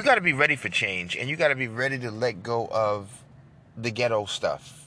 you 0.00 0.04
got 0.06 0.14
to 0.14 0.22
be 0.22 0.32
ready 0.32 0.56
for 0.56 0.70
change 0.70 1.14
and 1.14 1.28
you 1.28 1.36
got 1.36 1.48
to 1.48 1.54
be 1.54 1.68
ready 1.68 1.98
to 1.98 2.10
let 2.10 2.42
go 2.42 2.66
of 2.72 3.22
the 3.76 3.90
ghetto 3.90 4.24
stuff, 4.24 4.86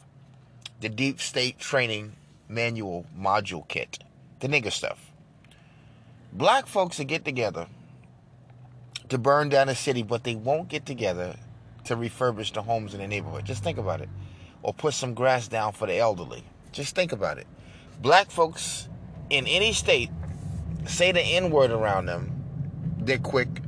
the 0.82 0.90
deep 0.90 1.22
state 1.22 1.60
training 1.60 2.14
manual 2.50 3.06
module 3.16 3.68
kit, 3.68 4.00
the 4.40 4.48
nigger 4.48 4.72
stuff. 4.72 5.12
Black 6.32 6.66
folks 6.66 6.98
will 6.98 7.06
get 7.06 7.24
together 7.26 7.68
to 9.10 9.20
burn 9.20 9.50
down 9.50 9.70
a 9.70 9.76
city, 9.76 10.02
but 10.02 10.24
they 10.24 10.34
won't 10.34 10.68
get 10.68 10.84
together 10.84 11.36
to 11.84 11.96
refurbish 11.96 12.52
the 12.52 12.64
homes 12.64 12.96
in 12.96 13.00
the 13.00 13.08
neighborhood. 13.08 13.46
Just 13.46 13.64
think 13.64 13.78
about 13.78 14.02
it. 14.02 14.10
Or 14.64 14.74
put 14.74 14.96
some 14.96 15.14
grass 15.14 15.48
down 15.48 15.74
for 15.74 15.86
the 15.86 15.96
elderly. 15.96 16.44
Just 16.72 16.96
think 16.96 17.12
about 17.12 17.38
it. 17.38 17.46
Black 18.02 18.32
folks 18.32 18.88
in 19.30 19.46
any 19.46 19.74
state 19.74 20.10
say 20.88 21.12
the 21.12 21.22
N 21.22 21.52
word 21.52 21.70
around 21.70 22.08
them, 22.08 22.32
they're 22.98 23.20
quick 23.20 23.63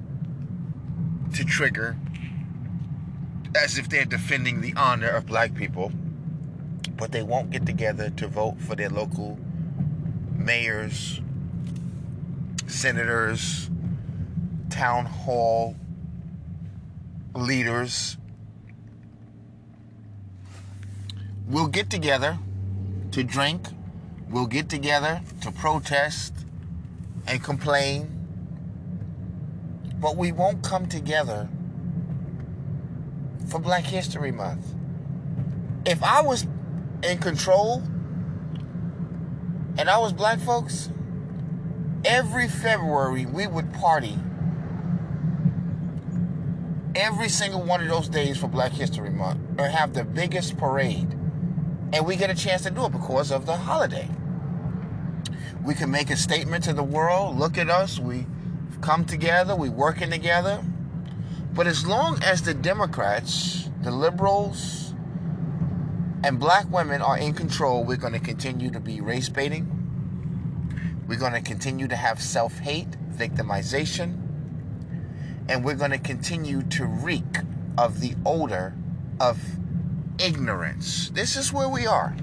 to 1.36 1.44
trigger 1.44 1.98
as 3.56 3.78
if 3.78 3.90
they're 3.90 4.06
defending 4.06 4.62
the 4.62 4.74
honor 4.76 5.10
of 5.10 5.26
black 5.26 5.54
people, 5.54 5.92
but 6.98 7.12
they 7.12 7.24
won't 7.24 7.52
get 7.52 7.66
together 7.66 8.10
to 8.10 8.28
vote 8.28 8.60
for 8.60 8.76
their 8.76 8.90
local 8.90 9.38
mayors, 10.34 11.22
senators, 12.68 13.70
town 14.70 15.06
hall 15.06 15.76
leaders. 17.34 18.18
We'll 21.48 21.68
get 21.68 21.90
together 21.90 22.40
to 23.12 23.24
drink, 23.24 23.68
we'll 24.30 24.48
get 24.48 24.70
together 24.70 25.22
to 25.42 25.52
protest 25.52 26.34
and 27.28 27.44
complain 27.44 28.15
but 30.06 30.18
we 30.18 30.32
won't 30.32 30.62
come 30.62 30.86
together 30.86 31.50
for 33.48 33.58
Black 33.58 33.84
History 33.84 34.32
Month. 34.32 34.76
If 35.84 36.04
I 36.04 36.22
was 36.22 36.46
in 37.02 37.18
control 37.18 37.82
and 39.80 39.90
I 39.90 39.98
was 39.98 40.14
black 40.14 40.40
folks, 40.42 40.92
every 42.06 42.48
February 42.48 43.26
we 43.26 43.48
would 43.48 43.74
party 43.74 44.16
every 46.94 47.28
single 47.28 47.64
one 47.64 47.82
of 47.82 47.88
those 47.88 48.08
days 48.08 48.38
for 48.38 48.48
Black 48.48 48.74
History 48.74 49.10
Month 49.10 49.40
or 49.58 49.68
have 49.68 49.96
the 49.96 50.04
biggest 50.04 50.56
parade. 50.56 51.14
And 51.94 52.06
we 52.06 52.16
get 52.16 52.30
a 52.30 52.36
chance 52.36 52.62
to 52.62 52.70
do 52.70 52.86
it 52.86 52.92
because 52.92 53.32
of 53.32 53.48
the 53.48 53.58
holiday. 53.58 54.08
We 55.64 55.74
can 55.74 55.90
make 55.90 56.12
a 56.12 56.16
statement 56.16 56.64
to 56.66 56.74
the 56.74 56.84
world 56.84 57.40
look 57.40 57.58
at 57.58 57.72
us, 57.72 57.98
we 57.98 58.28
come 58.86 59.04
together, 59.04 59.56
we're 59.56 59.72
working 59.72 60.12
together. 60.12 60.64
But 61.54 61.66
as 61.66 61.88
long 61.88 62.22
as 62.22 62.44
the 62.44 62.54
Democrats, 62.54 63.68
the 63.82 63.90
liberals, 63.90 64.94
and 66.24 66.40
black 66.40 66.70
women 66.72 67.02
are 67.02 67.18
in 67.18 67.34
control, 67.34 67.84
we're 67.84 67.98
going 67.98 68.14
to 68.14 68.20
continue 68.20 68.70
to 68.70 68.80
be 68.80 69.02
race 69.02 69.28
baiting. 69.28 69.72
We're 71.08 71.18
going 71.18 71.34
to 71.34 71.42
continue 71.42 71.88
to 71.88 71.96
have 71.96 72.22
self 72.22 72.60
hate, 72.60 72.92
victimization, 73.12 74.22
and 75.50 75.66
we're 75.66 75.76
going 75.76 75.92
to 75.92 75.98
continue 75.98 76.62
to 76.62 76.86
reek 76.86 77.40
of 77.80 78.02
the 78.02 78.16
odor 78.24 78.76
of 79.20 79.40
ignorance. 80.20 81.10
This 81.10 81.36
is 81.36 81.52
where 81.52 81.70
we 81.70 81.88
are. 81.88 82.16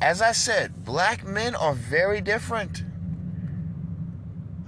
As 0.00 0.22
I 0.22 0.30
said, 0.30 0.84
black 0.84 1.26
men 1.26 1.56
are 1.56 1.74
very 1.74 2.20
different 2.20 2.84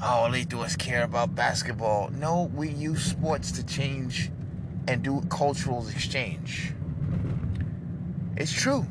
oh, 0.02 0.06
all 0.06 0.30
they 0.30 0.44
do 0.44 0.62
is 0.62 0.76
care 0.76 1.04
about 1.04 1.34
basketball. 1.34 2.10
No, 2.10 2.50
we 2.54 2.68
use 2.68 3.02
sports 3.04 3.52
to 3.52 3.64
change 3.64 4.30
and 4.88 5.02
do 5.02 5.22
cultural 5.30 5.86
exchange. 5.88 6.74
It's 8.36 8.52
true. 8.52 8.86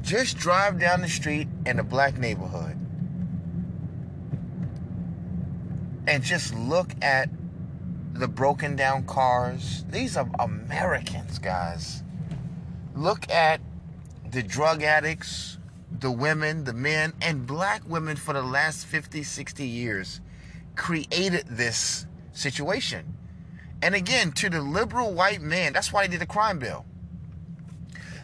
Just 0.00 0.38
drive 0.38 0.78
down 0.78 1.02
the 1.02 1.08
street 1.08 1.48
in 1.66 1.78
a 1.78 1.84
black 1.84 2.16
neighborhood 2.18 2.78
and 6.06 6.22
just 6.22 6.54
look 6.54 6.92
at 7.02 7.28
the 8.14 8.28
broken 8.28 8.76
down 8.76 9.04
cars. 9.04 9.84
These 9.90 10.16
are 10.16 10.28
Americans, 10.38 11.38
guys. 11.38 12.02
Look 12.94 13.28
at 13.30 13.60
the 14.30 14.42
drug 14.42 14.82
addicts 14.82 15.55
the 16.00 16.10
women, 16.10 16.64
the 16.64 16.72
men, 16.72 17.12
and 17.22 17.46
black 17.46 17.82
women 17.88 18.16
for 18.16 18.34
the 18.34 18.42
last 18.42 18.86
50, 18.86 19.22
60 19.22 19.66
years 19.66 20.20
created 20.74 21.46
this 21.48 22.06
situation. 22.32 23.14
And 23.82 23.94
again, 23.94 24.32
to 24.32 24.50
the 24.50 24.60
liberal 24.60 25.12
white 25.12 25.40
man, 25.40 25.72
that's 25.72 25.92
why 25.92 26.06
they 26.06 26.12
did 26.12 26.20
the 26.20 26.26
crime 26.26 26.58
bill. 26.58 26.84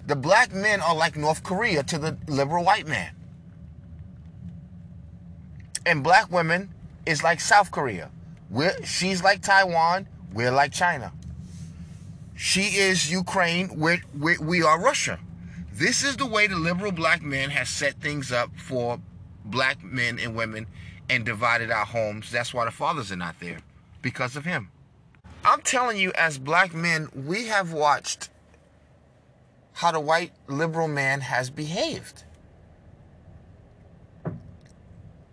The 0.07 0.17
black 0.17 0.53
men 0.53 0.81
are 0.81 0.95
like 0.95 1.17
North 1.17 1.43
Korea 1.43 1.83
to 1.85 1.99
the 1.99 2.17
liberal 2.27 2.65
white 2.65 2.87
man. 2.87 3.15
And 5.87 6.03
black 6.03 6.31
women 6.31 6.71
is 7.07 7.23
like 7.23 7.41
South 7.41 7.71
Korea. 7.71 8.11
We're, 8.51 8.85
she's 8.85 9.23
like 9.23 9.43
Taiwan, 9.43 10.07
we're 10.33 10.51
like 10.51 10.73
China. 10.73 11.13
She 12.35 12.77
is 12.79 13.11
Ukraine, 13.11 13.79
we're, 13.79 14.03
we're, 14.19 14.41
we 14.41 14.63
are 14.63 14.81
Russia. 14.81 15.19
This 15.75 16.05
is 16.05 16.17
the 16.17 16.27
way 16.27 16.47
the 16.47 16.57
liberal 16.57 16.93
black 16.93 17.23
man 17.23 17.51
has 17.51 17.69
set 17.69 17.95
things 17.95 18.31
up 18.31 18.51
for 18.57 19.01
black 19.45 19.83
men 19.83 20.19
and 20.19 20.37
women 20.37 20.67
and 21.09 21.25
divided 21.25 21.71
our 21.71 21.87
homes. 21.87 22.31
That's 22.31 22.53
why 22.53 22.67
the 22.67 22.71
fathers 22.71 23.11
are 23.11 23.17
not 23.17 23.41
there 23.41 23.59
because 24.03 24.37
of 24.37 24.45
him. 24.45 24.71
I'm 25.45 25.63
telling 25.63 25.97
you, 25.97 26.13
as 26.13 26.39
black 26.39 26.75
men, 26.75 27.09
we 27.15 27.47
have 27.47 27.73
watched 27.73 28.29
how 29.73 29.93
the 29.93 30.01
white 30.01 30.33
liberal 30.47 30.89
man 30.89 31.23
has 31.23 31.49
behaved. 31.49 32.25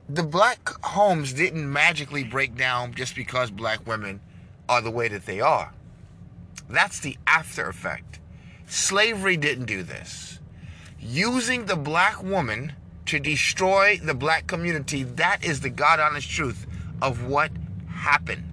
The 0.07 0.23
black 0.23 0.67
homes 0.83 1.33
didn't 1.33 1.71
magically 1.71 2.23
break 2.23 2.55
down 2.55 2.93
just 2.95 3.13
because 3.13 3.51
black 3.51 3.85
women 3.85 4.21
are 4.67 4.81
the 4.81 4.89
way 4.89 5.09
that 5.09 5.25
they 5.25 5.41
are. 5.41 5.73
That's 6.69 6.99
the 7.01 7.17
after 7.27 7.67
effect. 7.67 8.18
Slavery 8.69 9.35
didn't 9.35 9.65
do 9.65 9.81
this. 9.81 10.39
Using 10.99 11.65
the 11.65 11.75
black 11.75 12.21
woman 12.21 12.73
to 13.07 13.19
destroy 13.19 13.97
the 13.97 14.13
black 14.13 14.45
community, 14.45 15.01
that 15.01 15.43
is 15.43 15.61
the 15.61 15.71
God 15.71 15.99
honest 15.99 16.29
truth 16.29 16.67
of 17.01 17.25
what 17.25 17.51
happened. 17.87 18.43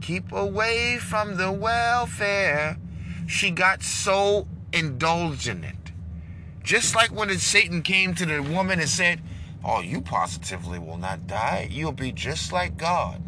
Keep 0.00 0.30
away 0.30 0.98
from 0.98 1.36
the 1.36 1.50
welfare. 1.50 2.78
She 3.26 3.50
got 3.50 3.82
so 3.82 4.46
indulged 4.72 5.48
in 5.48 5.64
it. 5.64 5.74
Just 6.62 6.94
like 6.94 7.10
when 7.10 7.36
Satan 7.38 7.82
came 7.82 8.14
to 8.14 8.26
the 8.26 8.40
woman 8.40 8.78
and 8.78 8.88
said, 8.88 9.20
Oh, 9.64 9.80
you 9.80 10.00
positively 10.00 10.78
will 10.78 10.96
not 10.96 11.26
die. 11.26 11.66
You'll 11.70 11.90
be 11.90 12.12
just 12.12 12.52
like 12.52 12.76
God 12.76 13.20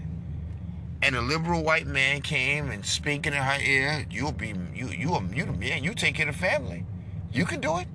and 1.03 1.17
a 1.17 1.21
liberal 1.21 1.65
white 1.65 1.87
man 1.87 2.21
came 2.21 2.71
and 2.71 2.87
speaking 2.87 3.33
in 3.33 3.43
her 3.43 3.61
ear, 3.61 4.07
you'll 4.09 4.33
be 4.33 4.55
you 4.75 4.87
you 4.89 5.15
a 5.15 5.23
you 5.35 5.47
man, 5.47 5.83
you 5.83 5.95
take 5.95 6.15
care 6.15 6.29
of 6.29 6.35
the 6.35 6.41
family. 6.41 6.87
You 7.33 7.45
can 7.45 7.61
do 7.61 7.79
it. 7.79 7.89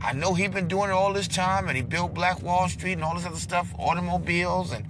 I 0.00 0.12
know 0.12 0.34
he 0.34 0.48
been 0.48 0.68
doing 0.68 0.90
it 0.90 0.92
all 0.92 1.12
this 1.12 1.28
time 1.28 1.68
and 1.68 1.76
he 1.76 1.82
built 1.82 2.14
Black 2.14 2.42
Wall 2.42 2.68
Street 2.68 2.94
and 2.94 3.04
all 3.04 3.14
this 3.14 3.26
other 3.26 3.36
stuff, 3.36 3.72
automobiles 3.78 4.72
and 4.72 4.84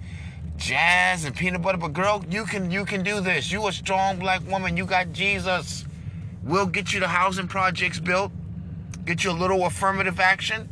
jazz 0.57 1.25
and 1.25 1.35
peanut 1.35 1.61
butter. 1.61 1.77
But 1.77 1.93
girl, 1.93 2.25
you 2.29 2.45
can 2.45 2.71
you 2.71 2.85
can 2.85 3.03
do 3.03 3.21
this. 3.21 3.51
You 3.51 3.67
a 3.67 3.71
strong 3.71 4.17
black 4.17 4.45
woman. 4.47 4.75
You 4.75 4.85
got 4.85 5.13
Jesus. 5.13 5.85
We'll 6.43 6.65
get 6.65 6.91
you 6.91 6.99
the 6.99 7.07
housing 7.07 7.47
projects 7.47 7.99
built. 7.99 8.31
Get 9.05 9.23
you 9.23 9.31
a 9.31 9.33
little 9.33 9.65
affirmative 9.65 10.19
action. 10.19 10.69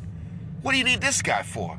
What 0.64 0.72
do 0.72 0.80
you 0.80 0.84
need 0.84 1.02
this 1.02 1.22
guy 1.22 1.44
for? 1.44 1.78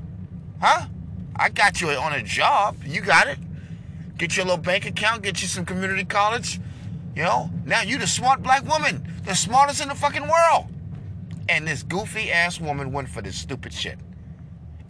Huh? 0.60 0.86
I 1.34 1.48
got 1.48 1.80
you 1.80 1.88
on 1.88 2.12
a 2.12 2.22
job. 2.22 2.76
You 2.84 3.00
got 3.00 3.26
it. 3.26 3.38
Get 4.18 4.36
your 4.36 4.44
little 4.46 4.60
bank 4.60 4.84
account, 4.84 5.22
get 5.22 5.40
you 5.40 5.48
some 5.48 5.64
community 5.64 6.04
college. 6.04 6.60
You 7.14 7.22
know, 7.22 7.50
now 7.64 7.82
you 7.82 7.98
the 7.98 8.06
smart 8.06 8.42
black 8.42 8.68
woman, 8.68 9.06
the 9.24 9.34
smartest 9.34 9.80
in 9.80 9.88
the 9.88 9.94
fucking 9.94 10.28
world. 10.28 10.66
And 11.48 11.66
this 11.66 11.82
goofy 11.82 12.30
ass 12.30 12.60
woman 12.60 12.92
went 12.92 13.08
for 13.08 13.22
this 13.22 13.36
stupid 13.36 13.72
shit. 13.72 13.98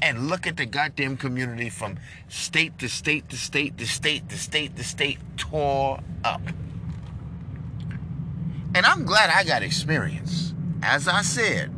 And 0.00 0.28
look 0.28 0.46
at 0.46 0.56
the 0.56 0.66
goddamn 0.66 1.16
community 1.16 1.68
from 1.68 1.98
state 2.28 2.78
to 2.78 2.88
state 2.88 3.28
to 3.30 3.36
state 3.36 3.78
to 3.78 3.86
state 3.86 4.28
to 4.28 4.38
state 4.38 4.76
to 4.76 4.84
state 4.84 5.18
tore 5.36 6.00
up. 6.24 6.42
And 8.74 8.86
I'm 8.86 9.04
glad 9.04 9.30
I 9.30 9.44
got 9.44 9.62
experience. 9.62 10.54
As 10.82 11.08
I 11.08 11.22
said, 11.22 11.72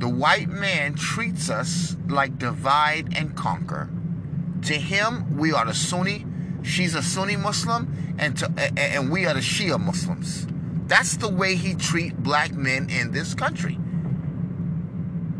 the 0.00 0.08
white 0.08 0.48
man 0.48 0.94
treats 0.94 1.50
us 1.50 1.96
like 2.08 2.38
divide 2.38 3.16
and 3.16 3.36
conquer. 3.36 3.90
To 4.62 4.74
him, 4.74 5.36
we 5.36 5.52
are 5.52 5.66
the 5.66 5.74
Sunni, 5.74 6.24
she's 6.62 6.94
a 6.94 7.02
Sunni 7.02 7.36
Muslim, 7.36 8.16
and 8.18 8.36
to, 8.38 8.50
and 8.76 9.10
we 9.10 9.26
are 9.26 9.34
the 9.34 9.40
Shia 9.40 9.78
Muslims. 9.80 10.46
That's 10.86 11.16
the 11.16 11.28
way 11.28 11.54
he 11.54 11.74
treat 11.74 12.16
black 12.16 12.52
men 12.52 12.90
in 12.90 13.12
this 13.12 13.34
country. 13.34 13.78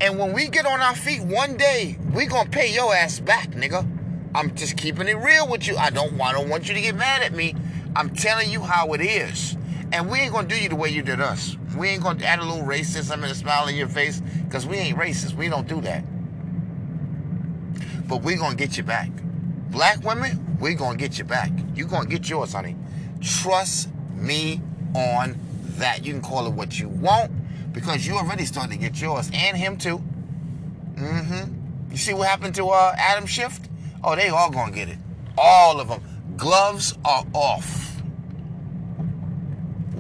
And 0.01 0.19
when 0.19 0.33
we 0.33 0.49
get 0.49 0.65
on 0.65 0.81
our 0.81 0.95
feet 0.95 1.23
one 1.23 1.57
day, 1.57 1.99
we 2.15 2.27
gonna 2.27 2.49
pay 2.49 2.73
your 2.73 2.95
ass 2.95 3.21
back, 3.21 3.51
nigga. 3.51 3.87
I'm 4.35 4.55
just 4.55 4.77
keeping 4.77 5.09
it 5.09 5.17
real 5.17 5.49
with 5.49 5.67
you. 5.67 5.77
I 5.77 5.91
don't, 5.91 6.19
I 6.21 6.33
don't 6.33 6.49
want 6.49 6.69
you 6.69 6.75
to 6.75 6.81
get 6.81 6.95
mad 6.95 7.23
at 7.23 7.33
me. 7.33 7.55
I'm 7.97 8.11
telling 8.11 8.51
you 8.51 8.63
how 8.63 8.93
it 8.93 9.01
is. 9.01 9.57
And 9.93 10.09
we 10.09 10.21
ain't 10.21 10.33
gonna 10.33 10.47
do 10.47 10.57
you 10.57 10.69
the 10.69 10.77
way 10.77 10.89
you 10.89 11.03
did 11.03 11.21
us. 11.21 11.57
We 11.77 11.89
ain't 11.89 12.03
gonna 12.03 12.25
add 12.25 12.39
a 12.39 12.45
little 12.45 12.65
racism 12.65 13.15
and 13.15 13.25
a 13.25 13.35
smile 13.35 13.67
in 13.67 13.75
your 13.75 13.89
face, 13.89 14.21
because 14.45 14.67
we 14.67 14.77
ain't 14.77 14.97
racist. 14.97 15.35
We 15.35 15.49
don't 15.49 15.67
do 15.67 15.81
that. 15.81 16.05
But 18.07 18.23
we 18.23 18.37
gonna 18.37 18.55
get 18.55 18.77
you 18.77 18.85
back. 18.85 19.11
Black 19.71 20.03
women, 20.05 20.50
we 20.61 20.75
gonna 20.75 20.97
get 20.97 21.19
you 21.19 21.25
back. 21.25 21.51
You're 21.75 21.89
gonna 21.89 22.09
get 22.09 22.29
yours, 22.29 22.53
honey. 22.53 22.77
Trust 23.21 23.89
me 24.15 24.61
on 24.95 25.37
that. 25.79 26.05
You 26.05 26.13
can 26.13 26.23
call 26.23 26.47
it 26.47 26.53
what 26.53 26.79
you 26.79 26.89
want, 26.89 27.33
because 27.73 28.07
you 28.07 28.15
already 28.15 28.45
starting 28.45 28.79
to 28.79 28.79
get 28.79 29.01
yours, 29.01 29.31
and 29.33 29.57
him 29.57 29.77
too. 29.77 30.03
Mm-hmm. 30.95 31.91
You 31.91 31.97
see 31.97 32.15
what 32.15 32.29
happened 32.29 32.55
to 32.57 32.69
uh, 32.69 32.95
Adam 32.97 33.27
Schiff? 33.27 33.59
Oh, 34.05 34.15
they 34.15 34.29
all 34.29 34.51
gonna 34.51 34.73
get 34.73 34.89
it. 34.89 34.99
All 35.37 35.81
of 35.81 35.89
them. 35.89 36.03
Gloves 36.37 36.97
are 37.05 37.25
off 37.35 37.91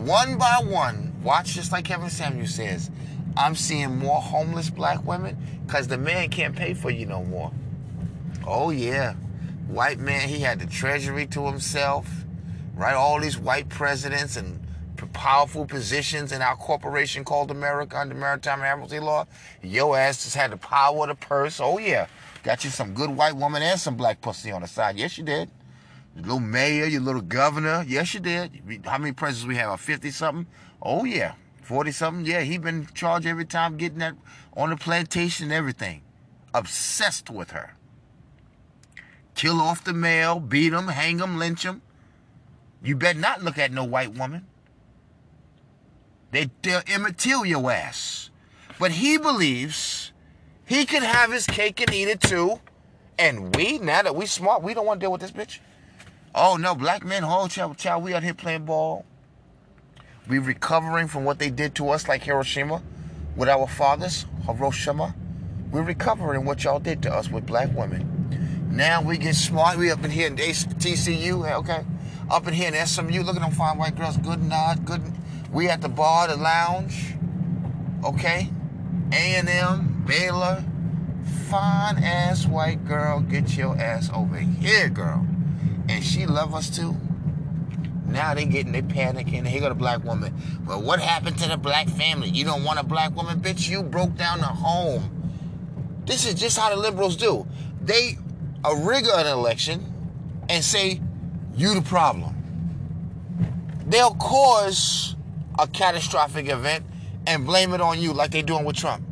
one 0.00 0.38
by 0.38 0.60
one, 0.64 1.12
watch 1.22 1.54
just 1.54 1.72
like 1.72 1.84
Kevin 1.84 2.08
Samuel 2.08 2.46
says, 2.46 2.90
I'm 3.36 3.54
seeing 3.54 3.98
more 3.98 4.20
homeless 4.20 4.70
black 4.70 5.04
women 5.04 5.36
because 5.66 5.88
the 5.88 5.98
man 5.98 6.30
can't 6.30 6.56
pay 6.56 6.74
for 6.74 6.90
you 6.90 7.06
no 7.06 7.22
more. 7.24 7.52
Oh, 8.46 8.70
yeah. 8.70 9.14
White 9.70 10.00
man, 10.00 10.28
he 10.28 10.40
had 10.40 10.58
the 10.58 10.66
treasury 10.66 11.26
to 11.28 11.46
himself, 11.46 12.08
right? 12.74 12.94
All 12.94 13.20
these 13.20 13.38
white 13.38 13.68
presidents 13.68 14.36
and 14.36 14.60
powerful 15.12 15.64
positions 15.64 16.32
in 16.32 16.42
our 16.42 16.56
corporation 16.56 17.24
called 17.24 17.50
America 17.50 17.96
under 17.96 18.14
maritime 18.14 18.62
admiralty 18.62 18.98
law. 18.98 19.26
Your 19.62 19.96
ass 19.96 20.24
just 20.24 20.34
had 20.34 20.50
the 20.50 20.56
power 20.56 21.02
of 21.02 21.08
the 21.08 21.14
purse. 21.14 21.60
Oh, 21.60 21.78
yeah. 21.78 22.06
Got 22.42 22.64
you 22.64 22.70
some 22.70 22.94
good 22.94 23.10
white 23.10 23.36
woman 23.36 23.62
and 23.62 23.78
some 23.78 23.96
black 23.96 24.20
pussy 24.20 24.50
on 24.50 24.62
the 24.62 24.68
side. 24.68 24.96
Yes, 24.96 25.16
you 25.16 25.24
did. 25.24 25.50
Your 26.16 26.24
little 26.24 26.40
mayor, 26.40 26.86
your 26.86 27.00
little 27.00 27.20
governor. 27.20 27.84
Yes, 27.86 28.12
you 28.12 28.20
did. 28.20 28.82
How 28.84 28.98
many 28.98 29.12
presidents 29.12 29.46
we 29.46 29.56
have? 29.56 29.80
50 29.80 30.10
something? 30.10 30.46
Oh, 30.82 31.04
yeah. 31.04 31.34
40 31.62 31.92
something? 31.92 32.26
Yeah, 32.26 32.40
he 32.40 32.58
been 32.58 32.88
charged 32.92 33.26
every 33.26 33.44
time 33.44 33.76
getting 33.76 33.98
that 33.98 34.14
on 34.56 34.70
the 34.70 34.76
plantation 34.76 35.44
and 35.44 35.52
everything. 35.52 36.02
Obsessed 36.52 37.30
with 37.30 37.52
her. 37.52 37.76
Kill 39.40 39.58
off 39.58 39.84
the 39.84 39.94
male, 39.94 40.38
beat 40.38 40.74
him, 40.74 40.88
hang 40.88 41.18
him, 41.18 41.38
lynch 41.38 41.62
him. 41.62 41.80
You 42.84 42.94
better 42.94 43.18
not 43.18 43.42
look 43.42 43.56
at 43.56 43.72
no 43.72 43.84
white 43.84 44.12
woman. 44.12 44.44
They, 46.30 46.50
they'll 46.60 46.82
immaterial 46.86 47.46
your 47.46 47.72
ass. 47.72 48.28
But 48.78 48.90
he 48.90 49.16
believes 49.16 50.12
he 50.66 50.84
can 50.84 51.02
have 51.02 51.32
his 51.32 51.46
cake 51.46 51.80
and 51.80 51.90
eat 51.94 52.08
it 52.08 52.20
too. 52.20 52.60
And 53.18 53.56
we, 53.56 53.78
now 53.78 54.02
that 54.02 54.14
we 54.14 54.26
smart, 54.26 54.62
we 54.62 54.74
don't 54.74 54.84
want 54.84 55.00
to 55.00 55.04
deal 55.04 55.12
with 55.12 55.22
this 55.22 55.30
bitch. 55.30 55.60
Oh 56.34 56.58
no, 56.60 56.74
black 56.74 57.02
men, 57.02 57.22
whole 57.22 57.48
child, 57.48 57.78
child, 57.78 58.04
we 58.04 58.12
out 58.12 58.22
here 58.22 58.34
playing 58.34 58.66
ball. 58.66 59.06
We 60.28 60.38
recovering 60.38 61.08
from 61.08 61.24
what 61.24 61.38
they 61.38 61.48
did 61.48 61.74
to 61.76 61.88
us, 61.88 62.06
like 62.06 62.24
Hiroshima, 62.24 62.82
with 63.36 63.48
our 63.48 63.66
fathers, 63.66 64.26
Hiroshima. 64.44 65.14
We're 65.72 65.80
recovering 65.80 66.44
what 66.44 66.62
y'all 66.62 66.78
did 66.78 67.02
to 67.04 67.14
us 67.14 67.30
with 67.30 67.46
black 67.46 67.74
women. 67.74 68.19
Now 68.70 69.02
we 69.02 69.18
get 69.18 69.34
smart. 69.34 69.78
We 69.78 69.90
up 69.90 70.04
in 70.04 70.10
here 70.10 70.26
in 70.26 70.36
TCU, 70.36 71.50
okay? 71.58 71.84
Up 72.30 72.46
in 72.46 72.54
here 72.54 72.72
in 72.72 72.86
SMU, 72.86 73.22
look 73.22 73.36
at 73.36 73.42
them 73.42 73.50
fine 73.50 73.76
white 73.76 73.96
girls, 73.96 74.16
good 74.16 74.42
nod, 74.42 74.84
good. 74.84 75.02
We 75.52 75.68
at 75.68 75.80
the 75.80 75.88
bar, 75.88 76.28
the 76.28 76.36
lounge, 76.36 77.14
okay? 78.04 78.48
A&M, 79.12 80.04
Baylor, 80.06 80.64
fine 81.48 82.02
ass 82.04 82.46
white 82.46 82.86
girl, 82.86 83.20
get 83.20 83.56
your 83.56 83.76
ass 83.76 84.08
over 84.14 84.38
here, 84.38 84.88
girl 84.88 85.26
and 85.90 86.04
she 86.04 86.26
love 86.26 86.54
us 86.54 86.70
too. 86.70 86.96
Now 88.06 88.34
they 88.34 88.44
getting 88.44 88.72
they 88.72 88.82
panicking. 88.82 89.46
Here 89.46 89.60
go 89.60 89.68
the 89.68 89.74
black 89.74 90.04
woman. 90.04 90.34
Well, 90.66 90.82
what 90.82 91.00
happened 91.00 91.38
to 91.38 91.48
the 91.48 91.56
black 91.56 91.88
family? 91.88 92.28
You 92.28 92.44
don't 92.44 92.64
want 92.64 92.78
a 92.78 92.84
black 92.84 93.14
woman, 93.14 93.40
bitch. 93.40 93.68
You 93.68 93.82
broke 93.82 94.16
down 94.16 94.38
the 94.38 94.46
home. 94.46 96.02
This 96.06 96.26
is 96.26 96.34
just 96.34 96.58
how 96.58 96.70
the 96.70 96.76
liberals 96.76 97.16
do. 97.16 97.46
They 97.82 98.18
a 98.64 98.76
rigor 98.76 99.10
an 99.14 99.26
election 99.26 99.92
and 100.48 100.62
say 100.62 101.00
you 101.56 101.74
the 101.74 101.82
problem. 101.82 102.34
They'll 103.86 104.14
cause 104.14 105.16
a 105.58 105.66
catastrophic 105.66 106.48
event 106.48 106.84
and 107.26 107.46
blame 107.46 107.72
it 107.72 107.80
on 107.80 108.00
you 108.00 108.12
like 108.12 108.30
they're 108.30 108.42
doing 108.42 108.64
with 108.64 108.76
Trump. 108.76 109.04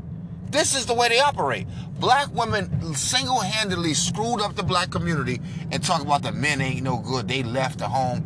This 0.51 0.75
is 0.75 0.87
the 0.87 0.95
way 0.95 1.09
they 1.09 1.21
operate. 1.21 1.67
Black 1.99 2.33
women 2.35 2.95
single 2.95 3.41
handedly 3.41 3.93
screwed 3.93 4.41
up 4.41 4.57
the 4.57 4.63
black 4.63 4.91
community 4.91 5.41
and 5.71 5.83
talk 5.83 6.01
about 6.01 6.23
the 6.23 6.33
men 6.33 6.61
ain't 6.61 6.83
no 6.83 6.99
good. 6.99 7.29
They 7.29 7.43
left 7.43 7.81
the 7.81 7.89
home. 7.89 8.25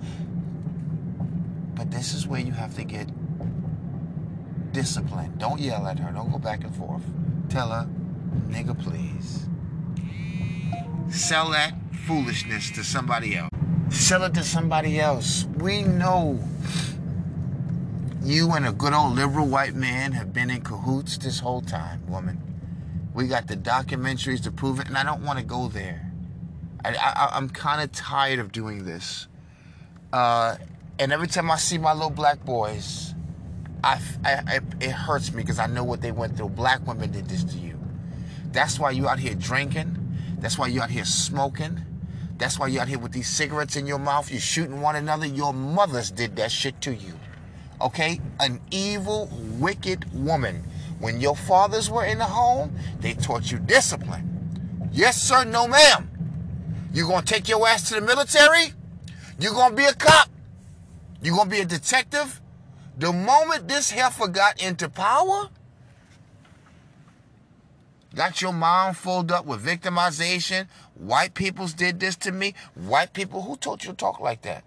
But 1.74 1.90
this 1.90 2.14
is 2.14 2.26
where 2.26 2.40
you 2.40 2.52
have 2.52 2.74
to 2.76 2.84
get 2.84 3.08
disciplined. 4.72 5.38
Don't 5.38 5.58
yell 5.58 5.86
at 5.86 5.98
her. 5.98 6.12
Don't 6.12 6.30
go 6.30 6.38
back 6.38 6.64
and 6.64 6.74
forth. 6.74 7.02
Tell 7.48 7.70
her, 7.70 7.88
nigga, 8.48 8.78
please. 8.78 9.46
Sell 11.12 11.50
that 11.50 11.74
foolishness 12.06 12.70
to 12.70 12.82
somebody 12.82 13.36
else. 13.36 13.50
Sell 13.90 14.24
it 14.24 14.32
to 14.32 14.42
somebody 14.42 14.98
else. 14.98 15.46
We 15.58 15.82
know 15.82 16.42
you 18.22 18.50
and 18.52 18.66
a 18.66 18.72
good 18.72 18.94
old 18.94 19.14
liberal 19.14 19.46
white 19.46 19.74
man 19.74 20.12
have 20.12 20.32
been 20.32 20.50
in 20.50 20.62
cahoots 20.62 21.18
this 21.18 21.38
whole 21.40 21.60
time, 21.60 22.06
woman. 22.06 22.40
We 23.12 23.28
got 23.28 23.46
the 23.46 23.58
documentaries 23.58 24.42
to 24.44 24.50
prove 24.50 24.80
it, 24.80 24.88
and 24.88 24.96
I 24.96 25.04
don't 25.04 25.22
want 25.22 25.38
to 25.38 25.44
go 25.44 25.68
there. 25.68 26.10
I, 26.82 27.32
am 27.34 27.50
kind 27.50 27.82
of 27.82 27.92
tired 27.92 28.38
of 28.38 28.50
doing 28.50 28.86
this. 28.86 29.28
Uh, 30.14 30.56
and 30.98 31.12
every 31.12 31.28
time 31.28 31.50
I 31.50 31.56
see 31.56 31.76
my 31.76 31.92
little 31.92 32.10
black 32.10 32.42
boys, 32.42 33.14
I, 33.84 34.00
I, 34.24 34.60
it 34.80 34.90
hurts 34.90 35.30
me 35.30 35.42
because 35.42 35.58
I 35.58 35.66
know 35.66 35.84
what 35.84 36.00
they 36.00 36.10
went 36.10 36.38
through. 36.38 36.48
Black 36.50 36.86
women 36.86 37.12
did 37.12 37.28
this 37.28 37.44
to 37.44 37.58
you. 37.58 37.78
That's 38.50 38.78
why 38.78 38.92
you 38.92 39.08
out 39.08 39.18
here 39.18 39.34
drinking. 39.34 40.01
That's 40.42 40.58
why 40.58 40.66
you're 40.66 40.82
out 40.82 40.90
here 40.90 41.06
smoking. 41.06 41.80
That's 42.36 42.58
why 42.58 42.66
you're 42.66 42.82
out 42.82 42.88
here 42.88 42.98
with 42.98 43.12
these 43.12 43.28
cigarettes 43.28 43.76
in 43.76 43.86
your 43.86 43.98
mouth. 43.98 44.30
You're 44.30 44.40
shooting 44.40 44.82
one 44.82 44.96
another. 44.96 45.24
Your 45.24 45.54
mothers 45.54 46.10
did 46.10 46.36
that 46.36 46.52
shit 46.52 46.78
to 46.82 46.94
you 46.94 47.14
okay? 47.82 48.20
An 48.40 48.60
evil, 48.70 49.28
wicked 49.58 50.06
woman. 50.12 50.64
When 51.00 51.20
your 51.20 51.36
fathers 51.36 51.90
were 51.90 52.04
in 52.04 52.18
the 52.18 52.24
home, 52.24 52.72
they 53.00 53.14
taught 53.14 53.50
you 53.50 53.58
discipline. 53.58 54.88
Yes, 54.92 55.20
sir, 55.20 55.44
no, 55.44 55.66
ma'am. 55.66 56.08
You're 56.94 57.08
gonna 57.08 57.26
take 57.26 57.48
your 57.48 57.66
ass 57.66 57.88
to 57.88 57.94
the 57.94 58.00
military? 58.00 58.72
You're 59.38 59.54
gonna 59.54 59.74
be 59.74 59.84
a 59.84 59.94
cop? 59.94 60.28
You're 61.22 61.36
gonna 61.36 61.50
be 61.50 61.60
a 61.60 61.64
detective? 61.64 62.40
The 62.98 63.12
moment 63.12 63.68
this 63.68 63.90
heifer 63.90 64.28
got 64.28 64.62
into 64.62 64.88
power, 64.88 65.48
got 68.14 68.42
your 68.42 68.52
mind 68.52 68.96
filled 68.96 69.32
up 69.32 69.46
with 69.46 69.64
victimization. 69.64 70.66
White 70.94 71.34
peoples 71.34 71.72
did 71.74 72.00
this 72.00 72.16
to 72.16 72.32
me. 72.32 72.54
White 72.74 73.12
people, 73.12 73.42
who 73.42 73.56
taught 73.56 73.84
you 73.84 73.90
to 73.90 73.96
talk 73.96 74.20
like 74.20 74.42
that? 74.42 74.64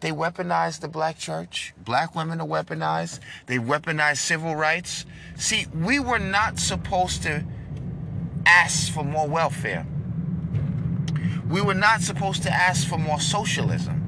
They 0.00 0.10
weaponized 0.10 0.80
the 0.80 0.88
black 0.88 1.18
church. 1.18 1.72
Black 1.78 2.14
women 2.14 2.40
are 2.40 2.46
weaponized. 2.46 3.20
They 3.46 3.58
weaponized 3.58 4.18
civil 4.18 4.54
rights. 4.54 5.06
See, 5.36 5.66
we 5.74 5.98
were 5.98 6.18
not 6.18 6.58
supposed 6.58 7.22
to 7.22 7.44
ask 8.44 8.92
for 8.92 9.04
more 9.04 9.26
welfare. 9.26 9.86
We 11.48 11.62
were 11.62 11.74
not 11.74 12.02
supposed 12.02 12.42
to 12.42 12.52
ask 12.52 12.86
for 12.86 12.98
more 12.98 13.20
socialism. 13.20 14.02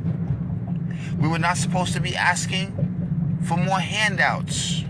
We 1.21 1.29
were 1.29 1.39
not 1.39 1.57
supposed 1.57 1.95
to 1.95 2.01
be 2.01 2.15
asking 2.15 3.39
for 3.45 3.57
more 3.57 3.81
handouts. 3.81 4.85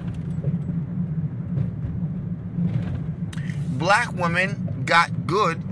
Black 3.78 4.12
women 4.12 4.82
got 4.84 5.26
good 5.26 5.62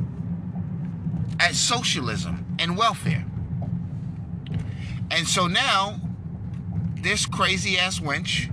at 1.41 1.55
socialism 1.55 2.47
and 2.59 2.77
welfare. 2.77 3.25
And 5.11 5.27
so 5.27 5.49
now, 5.49 6.01
this 7.03 7.27
crazy 7.27 7.79
ass 7.79 7.99
wench 7.99 8.53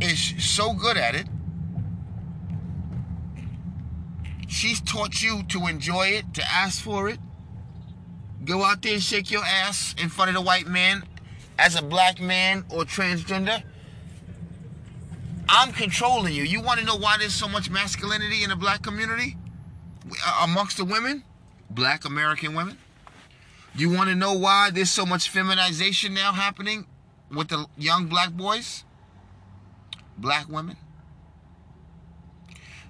is 0.00 0.34
so 0.38 0.72
good 0.72 0.96
at 0.96 1.16
it. 1.16 1.26
She's 4.46 4.80
taught 4.80 5.22
you 5.22 5.42
to 5.48 5.66
enjoy 5.66 6.08
it, 6.08 6.32
to 6.34 6.42
ask 6.48 6.80
for 6.80 7.08
it. 7.08 7.18
Go 8.44 8.62
out 8.62 8.82
there 8.82 8.94
and 8.94 9.02
shake 9.02 9.32
your 9.32 9.44
ass 9.44 9.96
in 10.00 10.08
front 10.08 10.28
of 10.28 10.34
the 10.34 10.40
white 10.40 10.68
man 10.68 11.02
as 11.58 11.74
a 11.74 11.82
black 11.82 12.20
man 12.20 12.64
or 12.70 12.84
transgender. 12.84 13.62
I'm 15.48 15.72
controlling 15.72 16.34
you. 16.34 16.42
You 16.42 16.60
want 16.60 16.80
to 16.80 16.86
know 16.86 16.96
why 16.96 17.16
there's 17.18 17.34
so 17.34 17.48
much 17.48 17.70
masculinity 17.70 18.42
in 18.42 18.50
the 18.50 18.56
black 18.56 18.82
community 18.82 19.36
uh, 20.24 20.40
amongst 20.44 20.76
the 20.76 20.84
women? 20.84 21.22
Black 21.70 22.04
American 22.04 22.54
women? 22.54 22.78
You 23.74 23.90
want 23.90 24.08
to 24.08 24.14
know 24.14 24.32
why 24.32 24.70
there's 24.72 24.90
so 24.90 25.04
much 25.06 25.28
feminization 25.28 26.14
now 26.14 26.32
happening 26.32 26.86
with 27.30 27.48
the 27.48 27.66
young 27.76 28.06
black 28.06 28.32
boys? 28.32 28.84
Black 30.18 30.48
women? 30.48 30.76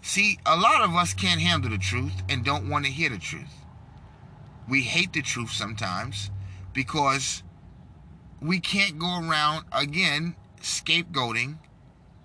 See, 0.01 0.39
a 0.47 0.57
lot 0.57 0.83
of 0.83 0.95
us 0.95 1.13
can't 1.13 1.41
handle 1.41 1.71
the 1.71 1.79
truth 1.79 2.23
and 2.29 2.45
don't 2.45 2.71
want 2.71 2.85
to 2.85 2.91
hear 2.93 3.11
the 3.11 3.19
truth. 3.19 3.65
We 4.69 4.83
hate 4.83 5.13
the 5.13 5.23
truth 5.23 5.51
sometimes 5.51 6.31
because 6.73 7.43
we 8.41 8.61
can't 8.61 8.99
go 8.99 9.21
around 9.21 9.65
again 9.73 10.37
scapegoating 10.61 11.59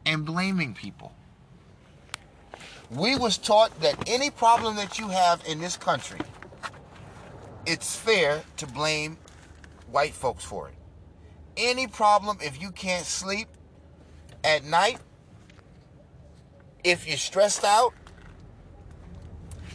and 0.06 0.26
blaming 0.26 0.74
people. 0.74 1.14
We 2.90 3.16
was 3.16 3.38
taught 3.38 3.80
that 3.82 4.10
any 4.10 4.30
problem 4.30 4.76
that 4.76 5.00
you 5.00 5.08
have 5.10 5.42
in 5.48 5.60
this 5.60 5.78
country, 5.78 6.20
it's 7.66 7.96
fair 7.96 8.44
to 8.58 8.68
blame 8.68 9.18
white 9.90 10.14
folks 10.14 10.44
for 10.44 10.68
it. 10.68 10.76
Any 11.56 11.88
problem 11.88 12.38
if 12.42 12.62
you 12.62 12.72
can't 12.72 13.06
sleep 13.06 13.48
at 14.44 14.64
night, 14.64 15.00
if 16.84 17.08
you're 17.08 17.18
stressed 17.18 17.64
out, 17.64 17.94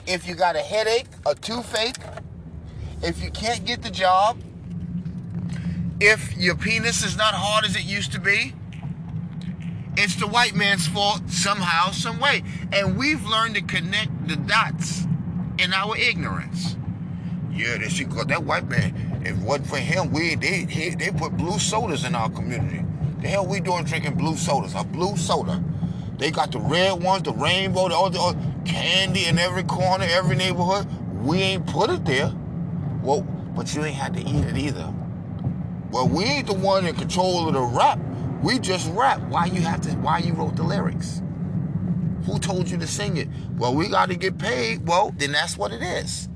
if 0.07 0.27
you 0.29 0.35
got 0.35 0.57
a 0.57 0.61
headache, 0.61 1.07
a 1.25 1.35
toothache, 1.35 1.97
if 3.03 3.23
you 3.23 3.31
can't 3.31 3.65
get 3.65 3.83
the 3.83 3.91
job, 3.91 4.39
if 6.01 6.37
your 6.37 6.55
penis 6.55 7.05
is 7.05 7.17
not 7.17 7.35
hard 7.35 7.65
as 7.65 7.77
it 7.77 7.85
used 7.85 8.13
to 8.13 8.21
be, 8.21 8.55
it's 9.97 10.17
the 10.17 10.27
white 10.27 10.55
man's 10.55 10.87
fault 10.87 11.23
somehow, 11.29 11.91
some 11.91 12.21
way. 12.21 12.43
And 12.73 12.99
we've 12.99 13.25
learned 13.25 13.55
to 13.55 13.63
connect 13.63 14.29
the 14.29 14.37
dots 14.37 15.07
in 15.59 15.73
our 15.73 15.97
ignorance. 15.97 16.77
Yeah, 17.53 17.79
they 17.79 18.05
go. 18.05 18.25
That 18.25 18.45
white 18.45 18.69
man, 18.69 19.23
if 19.25 19.37
it 19.37 19.39
wasn't 19.39 19.69
for 19.69 19.79
him, 19.79 20.13
we 20.13 20.35
they 20.35 20.65
they 20.65 21.11
put 21.11 21.37
blue 21.37 21.59
sodas 21.59 22.05
in 22.05 22.15
our 22.15 22.29
community. 22.29 22.85
The 23.21 23.29
hell 23.29 23.47
we 23.47 23.61
doing 23.61 23.85
drinking 23.85 24.15
blue 24.15 24.37
sodas? 24.37 24.75
A 24.75 24.85
blue 24.85 25.17
soda. 25.17 25.63
They 26.19 26.31
got 26.31 26.53
the 26.53 26.61
red 26.61 27.03
ones, 27.03 27.23
the 27.23 27.33
rainbow, 27.33 27.89
the 27.89 27.95
all 27.95 28.11
the 28.11 28.19
all, 28.19 28.35
candy 28.65 29.27
in 29.27 29.39
every 29.39 29.65
corner, 29.65 30.05
every 30.09 30.37
neighborhood. 30.37 30.87
We 31.23 31.39
ain't 31.39 31.67
put 31.67 31.91
it 31.91 32.05
there. 32.05 32.33
Well, 33.03 33.23
but 33.23 33.75
you 33.75 33.85
ain't 33.85 33.97
had 33.97 34.15
to 34.15 34.21
eat 34.21 34.45
it 34.45 34.57
either. 34.57 34.93
Well, 35.91 36.09
we 36.09 36.25
ain't 36.25 36.47
the 36.47 36.55
one 36.55 36.87
in 36.87 36.95
control 36.95 37.49
of 37.49 37.55
the 37.55 37.63
rap. 37.63 37.99
We 38.43 38.59
just 38.59 38.91
rap. 38.93 39.21
Why 39.23 39.47
you 39.47 39.61
have 39.63 39.81
to? 39.83 39.91
Why 39.97 40.19
you 40.19 40.33
wrote 40.35 40.57
the 40.57 40.63
lyrics? 40.63 41.23
Who 42.27 42.39
told 42.39 42.69
you 42.69 42.77
to 42.79 42.87
sing 42.87 43.17
it? 43.17 43.29
Well, 43.57 43.75
we 43.75 43.89
got 43.89 44.09
to 44.09 44.17
get 44.17 44.39
paid. 44.39 44.87
Well, 44.87 45.15
then 45.17 45.33
that's 45.33 45.57
what 45.57 45.73
it 45.73 45.83
is. 45.83 46.29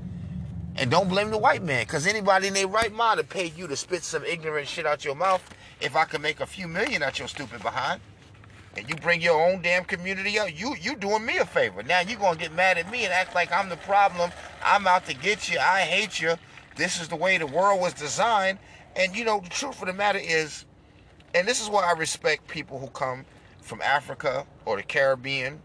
And 0.75 0.89
don't 0.89 1.09
blame 1.09 1.31
the 1.31 1.37
white 1.37 1.63
man, 1.63 1.83
because 1.83 2.07
anybody 2.07 2.47
in 2.47 2.53
their 2.53 2.67
right 2.67 2.93
mind 2.93 3.19
to 3.19 3.25
pay 3.25 3.47
you 3.57 3.67
to 3.67 3.75
spit 3.75 4.03
some 4.03 4.23
ignorant 4.23 4.67
shit 4.67 4.85
out 4.85 5.03
your 5.03 5.15
mouth 5.15 5.43
if 5.81 5.95
I 5.95 6.05
could 6.05 6.21
make 6.21 6.39
a 6.39 6.45
few 6.45 6.67
million 6.67 7.03
out 7.03 7.19
your 7.19 7.27
stupid 7.27 7.61
behind. 7.61 8.01
And 8.77 8.87
you 8.87 8.95
bring 8.95 9.21
your 9.21 9.39
own 9.39 9.61
damn 9.61 9.83
community 9.83 10.39
up, 10.39 10.47
you 10.57 10.75
you 10.79 10.95
doing 10.95 11.25
me 11.25 11.37
a 11.39 11.45
favor. 11.45 11.83
Now 11.83 11.99
you 11.99 12.15
gonna 12.15 12.37
get 12.37 12.53
mad 12.53 12.77
at 12.77 12.89
me 12.89 13.03
and 13.03 13.13
act 13.13 13.35
like 13.35 13.51
I'm 13.51 13.67
the 13.67 13.75
problem. 13.75 14.31
I'm 14.63 14.87
out 14.87 15.05
to 15.07 15.13
get 15.13 15.51
you. 15.51 15.59
I 15.59 15.81
hate 15.81 16.21
you. 16.21 16.35
This 16.77 17.01
is 17.01 17.09
the 17.09 17.17
way 17.17 17.37
the 17.37 17.47
world 17.47 17.81
was 17.81 17.93
designed. 17.93 18.59
And 18.95 19.13
you 19.13 19.25
know, 19.25 19.41
the 19.41 19.49
truth 19.49 19.81
of 19.81 19.87
the 19.87 19.93
matter 19.93 20.19
is, 20.19 20.63
and 21.33 21.47
this 21.47 21.61
is 21.61 21.69
why 21.69 21.83
I 21.83 21.97
respect 21.97 22.47
people 22.47 22.79
who 22.79 22.87
come 22.87 23.25
from 23.61 23.81
Africa 23.81 24.45
or 24.65 24.77
the 24.77 24.83
Caribbean, 24.83 25.61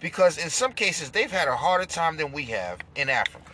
because 0.00 0.38
in 0.38 0.50
some 0.50 0.72
cases 0.72 1.10
they've 1.10 1.30
had 1.30 1.48
a 1.48 1.56
harder 1.56 1.86
time 1.86 2.16
than 2.16 2.32
we 2.32 2.44
have 2.46 2.78
in 2.96 3.08
Africa 3.08 3.52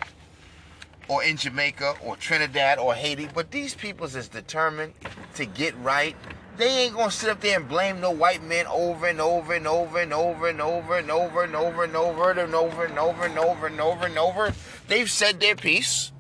or 1.09 1.23
in 1.25 1.37
Jamaica 1.37 1.95
or 2.05 2.17
Trinidad 2.17 2.79
or 2.79 2.95
Haiti, 2.95 3.29
but 3.35 3.51
these 3.51 3.75
peoples 3.75 4.15
is 4.15 4.29
determined 4.29 4.95
to 5.35 5.47
get 5.47 5.77
right. 5.79 6.17
They 6.57 6.85
ain't 6.85 6.95
gonna 6.95 7.11
sit 7.11 7.31
up 7.31 7.41
there 7.41 7.59
and 7.59 7.69
blame 7.69 8.01
no 8.01 8.11
white 8.11 8.43
man 8.43 8.67
over 8.67 9.07
and 9.07 9.21
over 9.21 9.57
and 9.57 9.67
over 9.67 9.99
and 9.99 10.13
over 10.13 10.49
and 10.49 10.61
over 10.61 10.99
and 10.99 11.11
over 11.11 11.45
and 11.45 11.57
over 11.57 11.85
and 11.85 11.97
over 11.97 12.43
and 12.43 12.55
over 12.55 12.85
and 12.85 12.99
over 12.99 13.25
and 13.25 13.39
over 13.39 13.67
and 13.67 13.81
over 13.81 14.07
and 14.07 14.19
over. 14.19 14.53
They've 14.89 15.11
said 15.11 15.41
their 15.41 15.55
piece. 15.55 16.13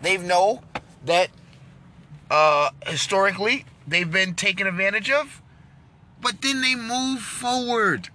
They've 0.00 0.22
know 0.22 0.60
that 1.04 1.30
uh, 2.30 2.70
historically 2.86 3.64
they've 3.86 4.10
been 4.10 4.34
taken 4.34 4.66
advantage 4.66 5.10
of, 5.10 5.42
but 6.20 6.40
then 6.42 6.60
they 6.60 6.74
move 6.74 7.20
forward. 7.20 8.08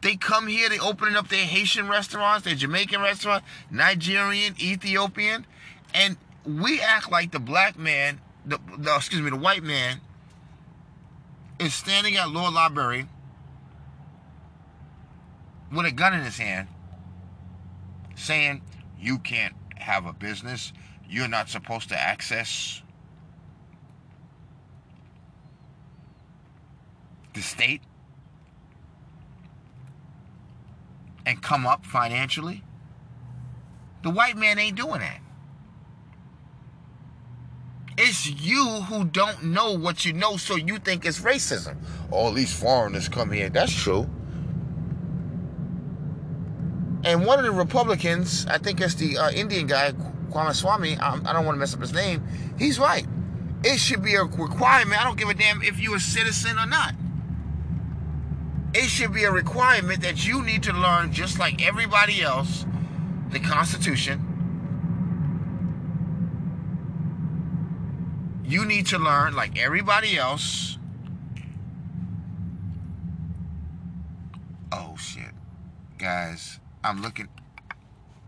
They 0.00 0.16
come 0.16 0.46
here, 0.46 0.68
they 0.68 0.78
opening 0.78 1.16
up 1.16 1.28
their 1.28 1.44
Haitian 1.44 1.88
restaurants, 1.88 2.44
their 2.44 2.54
Jamaican 2.54 3.00
restaurants, 3.00 3.46
Nigerian, 3.70 4.54
Ethiopian, 4.60 5.46
and 5.92 6.16
we 6.44 6.80
act 6.80 7.10
like 7.10 7.32
the 7.32 7.40
black 7.40 7.78
man, 7.78 8.20
the, 8.46 8.58
the 8.78 8.94
excuse 8.94 9.20
me, 9.20 9.30
the 9.30 9.36
white 9.36 9.62
man 9.62 10.00
is 11.58 11.74
standing 11.74 12.16
at 12.16 12.30
Lord 12.30 12.54
Library 12.54 13.06
with 15.74 15.86
a 15.86 15.90
gun 15.90 16.14
in 16.14 16.22
his 16.22 16.38
hand 16.38 16.68
saying, 18.14 18.62
You 18.98 19.18
can't 19.18 19.54
have 19.76 20.06
a 20.06 20.12
business. 20.12 20.72
You're 21.08 21.28
not 21.28 21.48
supposed 21.48 21.88
to 21.88 21.98
access 21.98 22.82
the 27.38 27.44
state 27.44 27.82
and 31.24 31.40
come 31.42 31.66
up 31.66 31.84
financially. 31.84 32.64
The 34.02 34.10
white 34.10 34.36
man 34.36 34.58
ain't 34.58 34.76
doing 34.76 35.00
that. 35.00 35.20
It's 37.96 38.28
you 38.28 38.64
who 38.64 39.04
don't 39.04 39.42
know 39.44 39.76
what 39.76 40.04
you 40.04 40.12
know, 40.12 40.36
so 40.36 40.56
you 40.56 40.78
think 40.78 41.04
it's 41.04 41.20
racism. 41.20 41.76
All 42.10 42.32
these 42.32 42.54
foreigners 42.54 43.08
come 43.08 43.32
here. 43.32 43.48
That's 43.48 43.72
true. 43.72 44.08
And 47.04 47.26
one 47.26 47.38
of 47.38 47.44
the 47.44 47.50
Republicans, 47.50 48.46
I 48.46 48.58
think 48.58 48.80
it's 48.80 48.94
the 48.94 49.18
uh, 49.18 49.30
Indian 49.30 49.66
guy, 49.66 49.92
Kwamaswamy, 50.30 51.00
um, 51.00 51.22
I 51.26 51.32
don't 51.32 51.44
want 51.44 51.56
to 51.56 51.60
mess 51.60 51.74
up 51.74 51.80
his 51.80 51.92
name, 51.92 52.22
he's 52.58 52.78
right. 52.78 53.06
It 53.64 53.78
should 53.78 54.02
be 54.02 54.14
a 54.14 54.22
requirement. 54.22 55.00
I 55.00 55.04
don't 55.04 55.18
give 55.18 55.28
a 55.28 55.34
damn 55.34 55.62
if 55.62 55.80
you're 55.80 55.96
a 55.96 56.00
citizen 56.00 56.58
or 56.58 56.66
not 56.66 56.94
it 58.74 58.88
should 58.88 59.12
be 59.12 59.24
a 59.24 59.30
requirement 59.30 60.02
that 60.02 60.26
you 60.26 60.42
need 60.42 60.62
to 60.64 60.72
learn, 60.72 61.12
just 61.12 61.38
like 61.38 61.66
everybody 61.66 62.22
else, 62.22 62.66
the 63.30 63.40
Constitution. 63.40 64.24
You 68.44 68.64
need 68.64 68.86
to 68.86 68.98
learn, 68.98 69.34
like 69.34 69.58
everybody 69.58 70.16
else. 70.16 70.78
Oh, 74.72 74.96
shit. 74.96 75.32
Guys, 75.98 76.60
I'm 76.84 77.02
looking. 77.02 77.28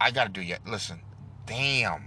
I 0.00 0.10
gotta 0.10 0.30
do 0.30 0.42
yet. 0.42 0.60
Listen. 0.66 1.00
Damn. 1.46 2.04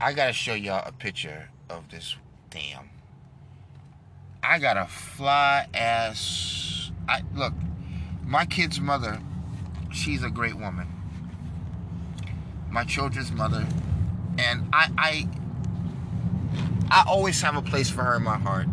I 0.00 0.12
gotta 0.12 0.32
show 0.32 0.54
y'all 0.54 0.82
a 0.86 0.92
picture 0.92 1.48
of 1.70 1.88
this. 1.90 2.16
Damn. 2.50 2.90
I 4.44 4.58
got 4.58 4.76
a 4.76 4.86
fly 4.86 5.68
ass. 5.72 6.90
I 7.08 7.22
look, 7.32 7.54
my 8.24 8.44
kid's 8.44 8.80
mother, 8.80 9.20
she's 9.92 10.24
a 10.24 10.30
great 10.30 10.56
woman. 10.56 10.88
My 12.68 12.82
children's 12.82 13.30
mother, 13.30 13.66
and 14.38 14.68
I, 14.72 14.90
I, 14.98 15.28
I 16.90 17.04
always 17.06 17.40
have 17.42 17.54
a 17.54 17.62
place 17.62 17.88
for 17.88 18.02
her 18.02 18.16
in 18.16 18.22
my 18.22 18.38
heart. 18.38 18.66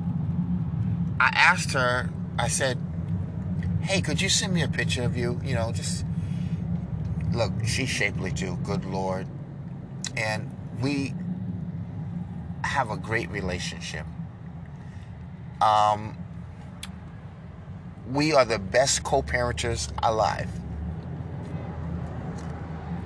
I 1.20 1.28
asked 1.36 1.74
her. 1.74 2.10
I 2.40 2.48
said, 2.48 2.80
"Hey, 3.82 4.02
could 4.02 4.22
you 4.22 4.30
send 4.30 4.54
me 4.54 4.64
a 4.64 4.68
picture 4.68 5.04
of 5.04 5.16
you? 5.16 5.40
You 5.44 5.54
know, 5.54 5.72
just 5.72 6.04
look. 7.32 7.52
She's 7.66 7.90
shapely 7.90 8.32
too. 8.32 8.58
Good 8.64 8.86
lord, 8.86 9.28
and 10.18 10.50
we 10.82 11.14
have 12.64 12.90
a 12.90 12.98
great 12.98 13.30
relationship." 13.30 14.06
Um, 15.62 16.18
we 18.12 18.34
are 18.34 18.46
the 18.46 18.60
best 18.60 19.04
co 19.04 19.22
parenters 19.22 19.92
alive. 20.02 20.50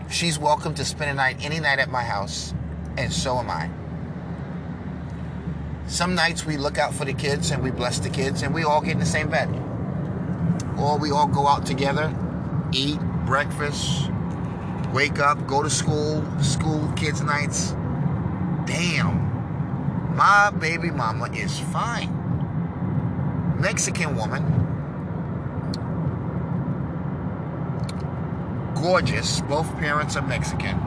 She's 0.09 0.37
welcome 0.37 0.75
to 0.75 0.85
spend 0.85 1.09
a 1.09 1.13
night 1.15 1.37
any 1.41 1.59
night 1.59 1.79
at 1.79 1.89
my 1.89 2.03
house, 2.03 2.53
and 2.97 3.11
so 3.11 3.39
am 3.39 3.49
I. 3.49 3.69
Some 5.87 6.13
nights 6.13 6.45
we 6.45 6.57
look 6.57 6.77
out 6.77 6.93
for 6.93 7.05
the 7.05 7.13
kids 7.13 7.51
and 7.51 7.63
we 7.63 7.71
bless 7.71 7.99
the 7.99 8.09
kids, 8.09 8.43
and 8.43 8.53
we 8.53 8.63
all 8.63 8.81
get 8.81 8.91
in 8.91 8.99
the 8.99 9.05
same 9.05 9.29
bed. 9.29 9.49
Or 10.77 10.97
we 10.99 11.11
all 11.11 11.27
go 11.27 11.47
out 11.47 11.65
together, 11.65 12.15
eat 12.71 12.99
breakfast, 13.25 14.11
wake 14.93 15.17
up, 15.19 15.47
go 15.47 15.63
to 15.63 15.69
school, 15.69 16.23
school 16.39 16.91
kids' 16.95 17.21
nights. 17.21 17.71
Damn, 18.65 20.15
my 20.15 20.51
baby 20.51 20.91
mama 20.91 21.31
is 21.31 21.59
fine. 21.59 22.22
Mexican 23.63 24.17
woman, 24.17 24.43
gorgeous. 28.75 29.39
Both 29.39 29.73
parents 29.77 30.17
are 30.17 30.27
Mexican. 30.27 30.77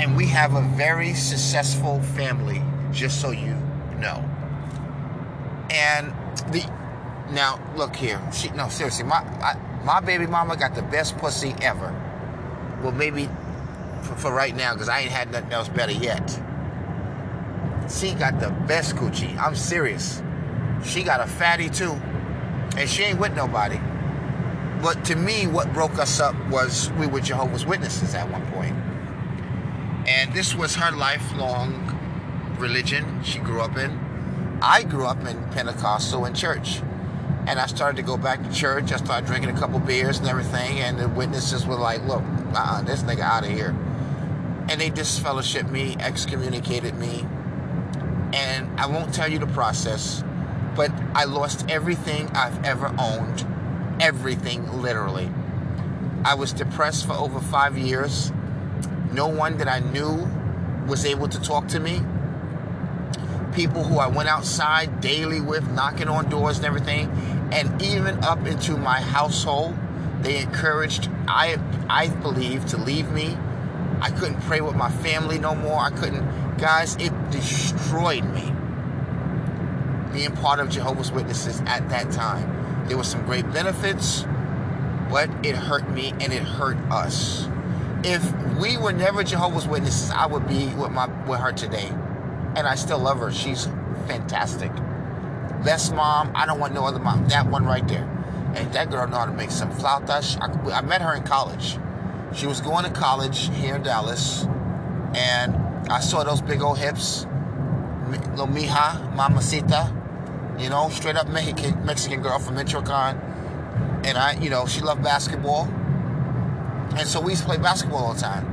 And 0.00 0.16
we 0.16 0.26
have 0.28 0.54
a 0.54 0.62
very 0.62 1.12
successful 1.12 2.00
family, 2.00 2.62
just 2.90 3.20
so 3.20 3.32
you 3.32 3.54
know. 3.98 4.24
And 5.70 6.14
the 6.52 6.64
now 7.30 7.60
look 7.76 7.94
here. 7.94 8.18
She 8.32 8.48
no 8.48 8.70
seriously, 8.70 9.04
my 9.04 9.16
I, 9.16 9.58
my 9.84 10.00
baby 10.00 10.26
mama 10.26 10.56
got 10.56 10.74
the 10.74 10.82
best 10.82 11.18
pussy 11.18 11.54
ever. 11.60 11.94
Well, 12.82 12.92
maybe 12.92 13.28
for, 14.00 14.14
for 14.16 14.32
right 14.32 14.56
now, 14.56 14.72
because 14.72 14.88
I 14.88 15.00
ain't 15.00 15.12
had 15.12 15.30
nothing 15.30 15.52
else 15.52 15.68
better 15.68 15.92
yet. 15.92 16.42
She 17.92 18.14
got 18.14 18.40
the 18.40 18.50
best 18.66 18.96
coochie. 18.96 19.36
I'm 19.38 19.54
serious. 19.54 20.22
She 20.84 21.02
got 21.02 21.20
a 21.20 21.26
fatty 21.26 21.68
too, 21.68 21.92
and 22.76 22.88
she 22.88 23.04
ain't 23.04 23.20
with 23.20 23.34
nobody. 23.36 23.78
But 24.82 25.04
to 25.06 25.14
me, 25.14 25.46
what 25.46 25.72
broke 25.72 25.98
us 25.98 26.18
up 26.18 26.34
was 26.48 26.90
we 26.92 27.06
were 27.06 27.20
Jehovah's 27.20 27.64
Witnesses 27.64 28.14
at 28.14 28.28
one 28.30 28.44
point. 28.50 28.74
And 30.08 30.32
this 30.32 30.54
was 30.54 30.74
her 30.74 30.90
lifelong 30.90 31.98
religion 32.58 33.22
she 33.22 33.38
grew 33.38 33.60
up 33.60 33.76
in. 33.76 33.90
I 34.60 34.82
grew 34.82 35.06
up 35.06 35.24
in 35.26 35.42
Pentecostal 35.50 36.24
and 36.24 36.34
church. 36.34 36.80
And 37.46 37.58
I 37.58 37.66
started 37.66 37.96
to 37.96 38.02
go 38.02 38.16
back 38.16 38.42
to 38.42 38.52
church. 38.52 38.92
I 38.92 38.96
started 38.96 39.26
drinking 39.26 39.50
a 39.50 39.58
couple 39.58 39.78
beers 39.80 40.18
and 40.18 40.28
everything. 40.28 40.80
And 40.80 40.98
the 40.98 41.08
witnesses 41.08 41.66
were 41.66 41.76
like, 41.76 42.02
look, 42.04 42.22
uh-uh, 42.22 42.82
this 42.82 43.02
nigga 43.02 43.20
out 43.20 43.44
of 43.44 43.50
here. 43.50 43.76
And 44.68 44.80
they 44.80 44.90
disfellowshipped 44.90 45.70
me, 45.70 45.96
excommunicated 46.00 46.94
me. 46.94 47.26
And 48.32 48.80
I 48.80 48.86
won't 48.86 49.12
tell 49.12 49.28
you 49.28 49.38
the 49.38 49.46
process, 49.46 50.24
but 50.74 50.90
I 51.14 51.24
lost 51.24 51.68
everything 51.68 52.28
I've 52.34 52.64
ever 52.64 52.94
owned. 52.98 53.46
Everything, 54.00 54.80
literally. 54.80 55.30
I 56.24 56.34
was 56.34 56.52
depressed 56.52 57.06
for 57.06 57.12
over 57.12 57.40
five 57.40 57.76
years. 57.76 58.32
No 59.12 59.26
one 59.28 59.58
that 59.58 59.68
I 59.68 59.80
knew 59.80 60.28
was 60.86 61.04
able 61.04 61.28
to 61.28 61.40
talk 61.40 61.68
to 61.68 61.80
me. 61.80 62.00
People 63.54 63.84
who 63.84 63.98
I 63.98 64.06
went 64.06 64.28
outside 64.28 65.00
daily 65.00 65.40
with, 65.40 65.70
knocking 65.72 66.08
on 66.08 66.30
doors 66.30 66.56
and 66.56 66.66
everything, 66.66 67.10
and 67.52 67.82
even 67.82 68.24
up 68.24 68.46
into 68.46 68.76
my 68.78 69.00
household, 69.00 69.76
they 70.22 70.38
encouraged, 70.38 71.10
I, 71.28 71.58
I 71.90 72.08
believe, 72.08 72.64
to 72.66 72.78
leave 72.78 73.10
me. 73.10 73.36
I 74.02 74.10
couldn't 74.10 74.40
pray 74.42 74.60
with 74.60 74.74
my 74.74 74.90
family 74.90 75.38
no 75.38 75.54
more. 75.54 75.78
I 75.78 75.90
couldn't, 75.90 76.58
guys, 76.58 76.96
it 76.96 77.12
destroyed 77.30 78.24
me. 78.24 78.52
Being 80.12 80.36
part 80.36 80.60
of 80.60 80.68
Jehovah's 80.68 81.10
Witnesses 81.10 81.62
at 81.66 81.88
that 81.88 82.10
time. 82.10 82.86
There 82.88 82.98
were 82.98 83.04
some 83.04 83.24
great 83.24 83.50
benefits, 83.52 84.24
but 85.08 85.30
it 85.42 85.56
hurt 85.56 85.88
me 85.88 86.10
and 86.20 86.32
it 86.32 86.42
hurt 86.42 86.76
us 86.90 87.48
if 88.04 88.58
we 88.58 88.76
were 88.76 88.92
never 88.92 89.22
Jehovah's 89.22 89.66
Witnesses, 89.66 90.10
I 90.10 90.26
would 90.26 90.48
be 90.48 90.66
with 90.74 90.90
my 90.90 91.06
with 91.26 91.40
her 91.40 91.52
today, 91.52 91.88
and 92.56 92.66
I 92.66 92.74
still 92.74 92.98
love 92.98 93.18
her. 93.18 93.32
She's 93.32 93.66
fantastic. 94.06 94.72
Best 95.64 95.94
mom. 95.94 96.32
I 96.34 96.46
don't 96.46 96.58
want 96.58 96.74
no 96.74 96.84
other 96.84 96.98
mom. 96.98 97.28
That 97.28 97.46
one 97.46 97.64
right 97.64 97.86
there. 97.86 98.08
And 98.54 98.72
that 98.72 98.90
girl 98.90 99.06
know 99.06 99.18
how 99.18 99.26
to 99.26 99.32
make 99.32 99.50
some 99.50 99.70
flautas. 99.72 100.36
I, 100.40 100.78
I 100.78 100.80
met 100.82 101.00
her 101.00 101.14
in 101.14 101.22
college. 101.22 101.78
She 102.34 102.46
was 102.46 102.60
going 102.60 102.84
to 102.84 102.90
college 102.90 103.50
here 103.56 103.76
in 103.76 103.82
Dallas, 103.82 104.44
and 105.14 105.56
I 105.90 106.00
saw 106.00 106.24
those 106.24 106.40
big 106.40 106.62
old 106.62 106.78
hips. 106.78 107.26
Lo 108.36 108.46
mija, 108.46 109.14
mamacita, 109.14 109.92
you 110.58 110.68
know, 110.68 110.88
straight 110.90 111.16
up 111.16 111.28
Mexican 111.28 111.84
Mexican 111.84 112.22
girl 112.22 112.38
from 112.38 112.56
Michoacan, 112.56 113.20
and 114.04 114.18
I, 114.18 114.38
you 114.40 114.50
know, 114.50 114.66
she 114.66 114.80
loved 114.80 115.02
basketball 115.02 115.68
and 116.96 117.08
so 117.08 117.20
we 117.20 117.32
used 117.32 117.42
to 117.42 117.48
play 117.48 117.56
basketball 117.56 118.04
all 118.04 118.14
the 118.14 118.20
time. 118.20 118.44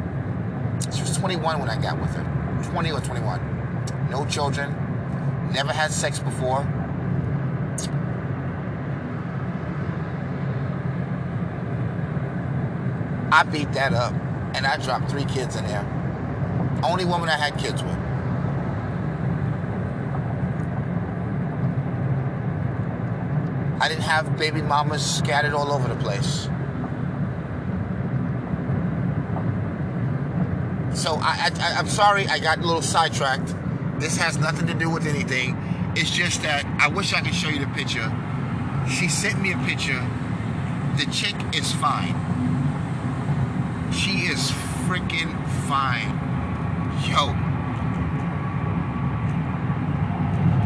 She 0.94 1.02
was 1.02 1.18
21 1.18 1.60
when 1.60 1.70
I 1.70 1.80
got 1.82 2.00
with 2.00 2.12
her. 2.16 2.64
20 2.72 2.92
or 2.92 3.02
21. 3.02 4.08
No 4.10 4.26
children. 4.26 4.72
Never 5.52 5.74
had 5.74 5.92
sex 5.92 6.20
before. 6.20 6.62
I 13.32 13.44
beat 13.44 13.72
that 13.74 13.94
up 13.94 14.14
and 14.56 14.66
I 14.66 14.78
dropped 14.78 15.10
three 15.10 15.26
kids 15.26 15.56
in 15.56 15.66
there. 15.66 15.86
Only 16.84 17.06
woman 17.06 17.30
I 17.30 17.38
had 17.38 17.58
kids 17.58 17.84
with. 17.84 17.98
I 23.82 23.88
didn't 23.88 24.04
have 24.04 24.38
baby 24.38 24.62
mamas 24.62 25.06
scattered 25.06 25.54
all 25.54 25.72
over 25.72 25.88
the 25.88 25.96
place. 25.96 26.50
So 31.00 31.16
I, 31.22 31.50
I, 31.62 31.76
I'm 31.78 31.88
sorry 31.88 32.28
I 32.28 32.40
got 32.40 32.58
a 32.58 32.62
little 32.62 32.82
sidetracked. 32.82 33.56
This 34.00 34.18
has 34.18 34.38
nothing 34.38 34.68
to 34.68 34.74
do 34.74 34.90
with 34.90 35.06
anything. 35.06 35.56
It's 35.96 36.10
just 36.10 36.42
that 36.42 36.66
I 36.80 36.88
wish 36.88 37.14
I 37.14 37.22
could 37.22 37.36
show 37.36 37.50
you 37.50 37.60
the 37.60 37.68
picture. 37.68 38.12
She 38.90 39.08
sent 39.08 39.42
me 39.42 39.54
a 39.54 39.58
picture. 39.60 40.06
The 40.98 41.06
chick 41.12 41.36
is 41.54 41.72
fine. 41.74 42.39
She 43.92 44.28
is 44.28 44.52
freaking 44.88 45.36
fine. 45.68 46.10
Yo. 47.08 47.34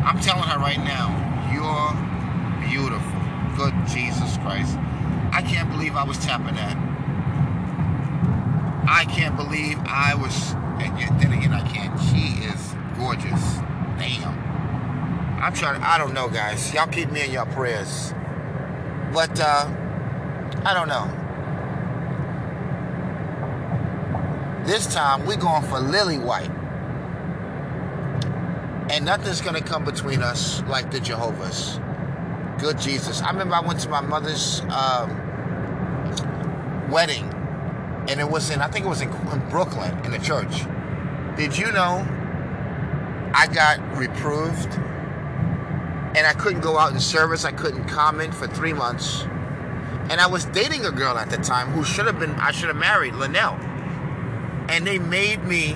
I'm 0.05 0.19
telling 0.19 0.43
her 0.43 0.59
right 0.59 0.79
now, 0.79 1.09
you're 1.53 2.69
beautiful. 2.69 3.11
Good 3.55 3.73
Jesus 3.87 4.37
Christ. 4.37 4.77
I 5.31 5.41
can't 5.41 5.69
believe 5.69 5.95
I 5.95 6.03
was 6.03 6.17
tapping 6.17 6.55
that. 6.55 6.77
I 8.87 9.05
can't 9.05 9.35
believe 9.35 9.79
I 9.85 10.15
was. 10.15 10.53
And 10.79 11.21
then 11.21 11.33
again, 11.33 11.53
I 11.53 11.67
can't. 11.69 11.99
She 11.99 12.43
is 12.45 12.75
gorgeous. 12.97 13.57
Damn. 13.97 14.37
I'm 15.41 15.53
trying. 15.53 15.79
To 15.79 15.87
I 15.87 15.97
don't 15.97 16.13
know, 16.13 16.29
guys. 16.29 16.73
Y'all 16.73 16.87
keep 16.87 17.11
me 17.11 17.23
in 17.25 17.31
your 17.31 17.45
prayers. 17.45 18.13
But 19.13 19.39
uh, 19.39 19.69
I 20.65 20.73
don't 20.73 20.87
know. 20.87 21.22
This 24.65 24.87
time 24.93 25.25
we're 25.25 25.35
going 25.35 25.63
for 25.63 25.79
Lily 25.79 26.17
White. 26.17 26.49
And 28.89 29.03
nothing's 29.03 29.41
gonna 29.41 29.61
come 29.61 29.83
between 29.83 30.21
us 30.21 30.61
like 30.63 30.89
the 30.89 31.01
Jehovah's. 31.01 31.79
Good 32.59 32.79
Jesus. 32.79 33.21
I 33.21 33.31
remember 33.31 33.55
I 33.55 33.59
went 33.59 33.81
to 33.81 33.89
my 33.89 33.99
mother's 33.99 34.61
um, 34.69 35.09
wedding 36.89 37.25
and 38.07 38.19
it 38.21 38.29
was 38.29 38.49
in 38.49 38.61
I 38.61 38.67
think 38.67 38.85
it 38.85 38.89
was 38.89 39.01
in, 39.01 39.09
in 39.09 39.49
Brooklyn 39.49 39.97
in 40.05 40.11
the 40.11 40.19
church. 40.19 40.63
Did 41.35 41.57
you 41.57 41.71
know 41.73 42.07
I 43.33 43.47
got 43.47 43.79
reproved 43.97 44.73
and 46.15 46.27
I 46.27 46.33
couldn't 46.33 46.61
go 46.61 46.77
out 46.77 46.93
in 46.93 46.99
service. 46.99 47.43
I 47.43 47.51
couldn't 47.51 47.89
comment 47.89 48.33
for 48.33 48.47
three 48.47 48.73
months. 48.73 49.23
And 50.09 50.21
I 50.21 50.27
was 50.27 50.45
dating 50.45 50.85
a 50.85 50.91
girl 50.91 51.17
at 51.17 51.29
the 51.29 51.37
time 51.37 51.71
who 51.71 51.83
should 51.83 52.05
have 52.05 52.19
been, 52.19 52.31
I 52.31 52.51
should 52.51 52.67
have 52.67 52.77
married, 52.77 53.15
Linnell. 53.15 53.57
And 54.69 54.85
they 54.87 54.99
made 54.99 55.43
me 55.43 55.75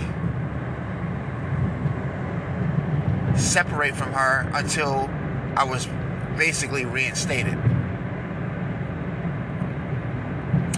separate 3.35 3.95
from 3.95 4.13
her 4.13 4.49
until 4.53 5.09
I 5.55 5.63
was 5.63 5.87
basically 6.37 6.85
reinstated. 6.85 7.57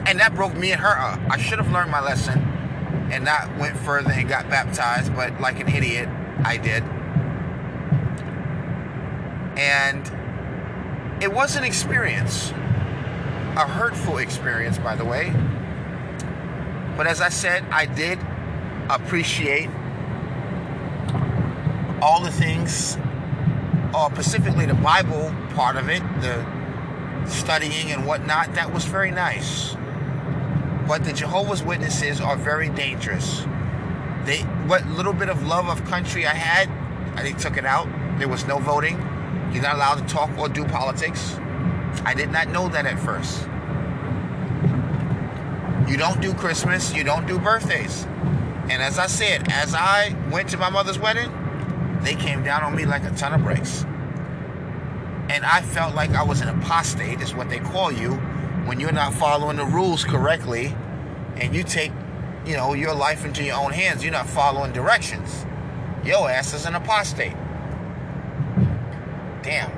and 0.09 0.19
that 0.19 0.33
broke 0.33 0.55
me 0.55 0.71
and 0.71 0.81
her 0.81 0.97
up. 0.97 1.19
I 1.29 1.37
should 1.37 1.59
have 1.59 1.71
learned 1.71 1.91
my 1.91 2.01
lesson 2.01 2.39
and 3.11 3.23
not 3.23 3.55
went 3.57 3.77
further 3.77 4.11
and 4.11 4.27
got 4.27 4.49
baptized, 4.49 5.15
but 5.15 5.39
like 5.39 5.59
an 5.59 5.67
idiot, 5.67 6.09
I 6.43 6.57
did. 6.57 6.83
And 9.55 11.21
it 11.21 11.31
was 11.31 11.55
an 11.55 11.63
experience, 11.63 12.49
a 13.55 13.67
hurtful 13.67 14.17
experience, 14.17 14.79
by 14.79 14.95
the 14.95 15.05
way. 15.05 15.31
But 16.99 17.07
as 17.07 17.21
I 17.21 17.29
said, 17.29 17.63
I 17.71 17.85
did 17.85 18.19
appreciate 18.89 19.69
all 22.01 22.19
the 22.19 22.29
things, 22.29 22.97
or 23.95 24.11
specifically 24.11 24.65
the 24.65 24.73
Bible 24.73 25.33
part 25.55 25.77
of 25.77 25.87
it, 25.87 26.03
the 26.19 26.45
studying 27.25 27.93
and 27.93 28.05
whatnot. 28.05 28.53
That 28.55 28.73
was 28.73 28.83
very 28.83 29.11
nice. 29.11 29.77
But 30.89 31.05
the 31.05 31.13
Jehovah's 31.13 31.63
Witnesses 31.63 32.19
are 32.19 32.35
very 32.35 32.67
dangerous. 32.67 33.45
They 34.25 34.39
what 34.67 34.85
little 34.87 35.13
bit 35.13 35.29
of 35.29 35.47
love 35.47 35.69
of 35.69 35.85
country 35.85 36.27
I 36.27 36.33
had, 36.33 36.67
they 37.23 37.31
took 37.31 37.55
it 37.55 37.63
out. 37.63 37.87
There 38.19 38.27
was 38.27 38.45
no 38.45 38.59
voting. 38.59 38.97
You're 39.53 39.63
not 39.63 39.75
allowed 39.75 40.05
to 40.05 40.13
talk 40.13 40.37
or 40.37 40.49
do 40.49 40.65
politics. 40.65 41.37
I 42.03 42.13
did 42.13 42.29
not 42.29 42.49
know 42.49 42.67
that 42.67 42.85
at 42.85 42.99
first. 42.99 43.48
You 45.89 45.97
don't 45.97 46.21
do 46.21 46.35
Christmas, 46.35 46.93
you 46.93 47.03
don't 47.03 47.25
do 47.25 47.39
birthdays. 47.39 48.05
And 48.69 48.83
as 48.83 48.99
I 48.99 49.07
said, 49.07 49.51
as 49.51 49.73
I 49.73 50.15
went 50.31 50.49
to 50.49 50.57
my 50.57 50.69
mother's 50.69 50.99
wedding, 50.99 51.31
they 52.01 52.13
came 52.13 52.43
down 52.43 52.63
on 52.63 52.75
me 52.75 52.85
like 52.85 53.03
a 53.03 53.11
ton 53.11 53.33
of 53.33 53.43
bricks. 53.43 53.83
And 55.29 55.43
I 55.43 55.61
felt 55.61 55.95
like 55.95 56.11
I 56.11 56.21
was 56.21 56.41
an 56.41 56.49
apostate, 56.49 57.21
is 57.21 57.33
what 57.33 57.49
they 57.49 57.57
call 57.57 57.91
you, 57.91 58.13
when 58.65 58.79
you're 58.79 58.91
not 58.91 59.15
following 59.15 59.57
the 59.57 59.65
rules 59.65 60.03
correctly 60.03 60.75
and 61.37 61.55
you 61.55 61.63
take, 61.63 61.91
you 62.45 62.55
know, 62.55 62.73
your 62.73 62.93
life 62.93 63.25
into 63.25 63.43
your 63.43 63.57
own 63.57 63.71
hands, 63.71 64.03
you're 64.03 64.13
not 64.13 64.27
following 64.27 64.71
directions. 64.71 65.45
Your 66.05 66.29
ass 66.29 66.53
is 66.53 66.65
an 66.65 66.75
apostate. 66.75 67.35
Damn. 69.41 69.71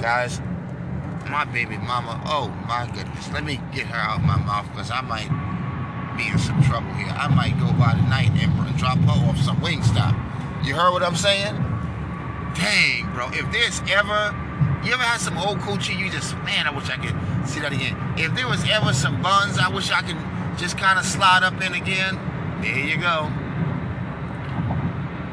Guys, 0.00 0.40
my 1.30 1.44
baby 1.44 1.78
mama, 1.78 2.20
oh 2.26 2.48
my 2.66 2.86
goodness. 2.94 3.30
Let 3.32 3.44
me 3.44 3.60
get 3.72 3.86
her 3.86 3.96
out 3.96 4.20
of 4.20 4.24
my 4.24 4.36
mouth 4.36 4.68
because 4.70 4.90
I 4.90 5.00
might 5.02 5.28
be 6.16 6.28
in 6.28 6.38
some 6.38 6.62
trouble 6.62 6.92
here. 6.94 7.08
I 7.08 7.28
might 7.28 7.58
go 7.58 7.72
by 7.72 7.92
tonight 7.92 8.30
and 8.30 8.76
drop 8.78 8.98
her 8.98 9.28
off 9.28 9.38
some 9.38 9.56
Wingstop. 9.58 10.14
You 10.64 10.74
heard 10.74 10.92
what 10.92 11.02
I'm 11.02 11.16
saying? 11.16 11.54
Dang, 12.54 13.12
bro. 13.12 13.28
If 13.32 13.50
there's 13.52 13.80
ever, 13.90 14.34
you 14.84 14.92
ever 14.92 15.02
had 15.02 15.20
some 15.20 15.36
old 15.38 15.58
coochie, 15.58 15.98
you 15.98 16.10
just, 16.10 16.34
man, 16.38 16.66
I 16.66 16.74
wish 16.74 16.88
I 16.88 16.96
could 16.96 17.14
see 17.48 17.60
that 17.60 17.72
again. 17.72 17.96
If 18.16 18.34
there 18.34 18.48
was 18.48 18.64
ever 18.68 18.92
some 18.92 19.20
buns, 19.22 19.58
I 19.58 19.68
wish 19.68 19.90
I 19.90 20.02
could 20.02 20.18
just 20.58 20.78
kind 20.78 20.98
of 20.98 21.04
slide 21.04 21.42
up 21.42 21.60
in 21.62 21.74
again. 21.74 22.18
There 22.62 22.78
you 22.78 22.96
go. 22.96 23.30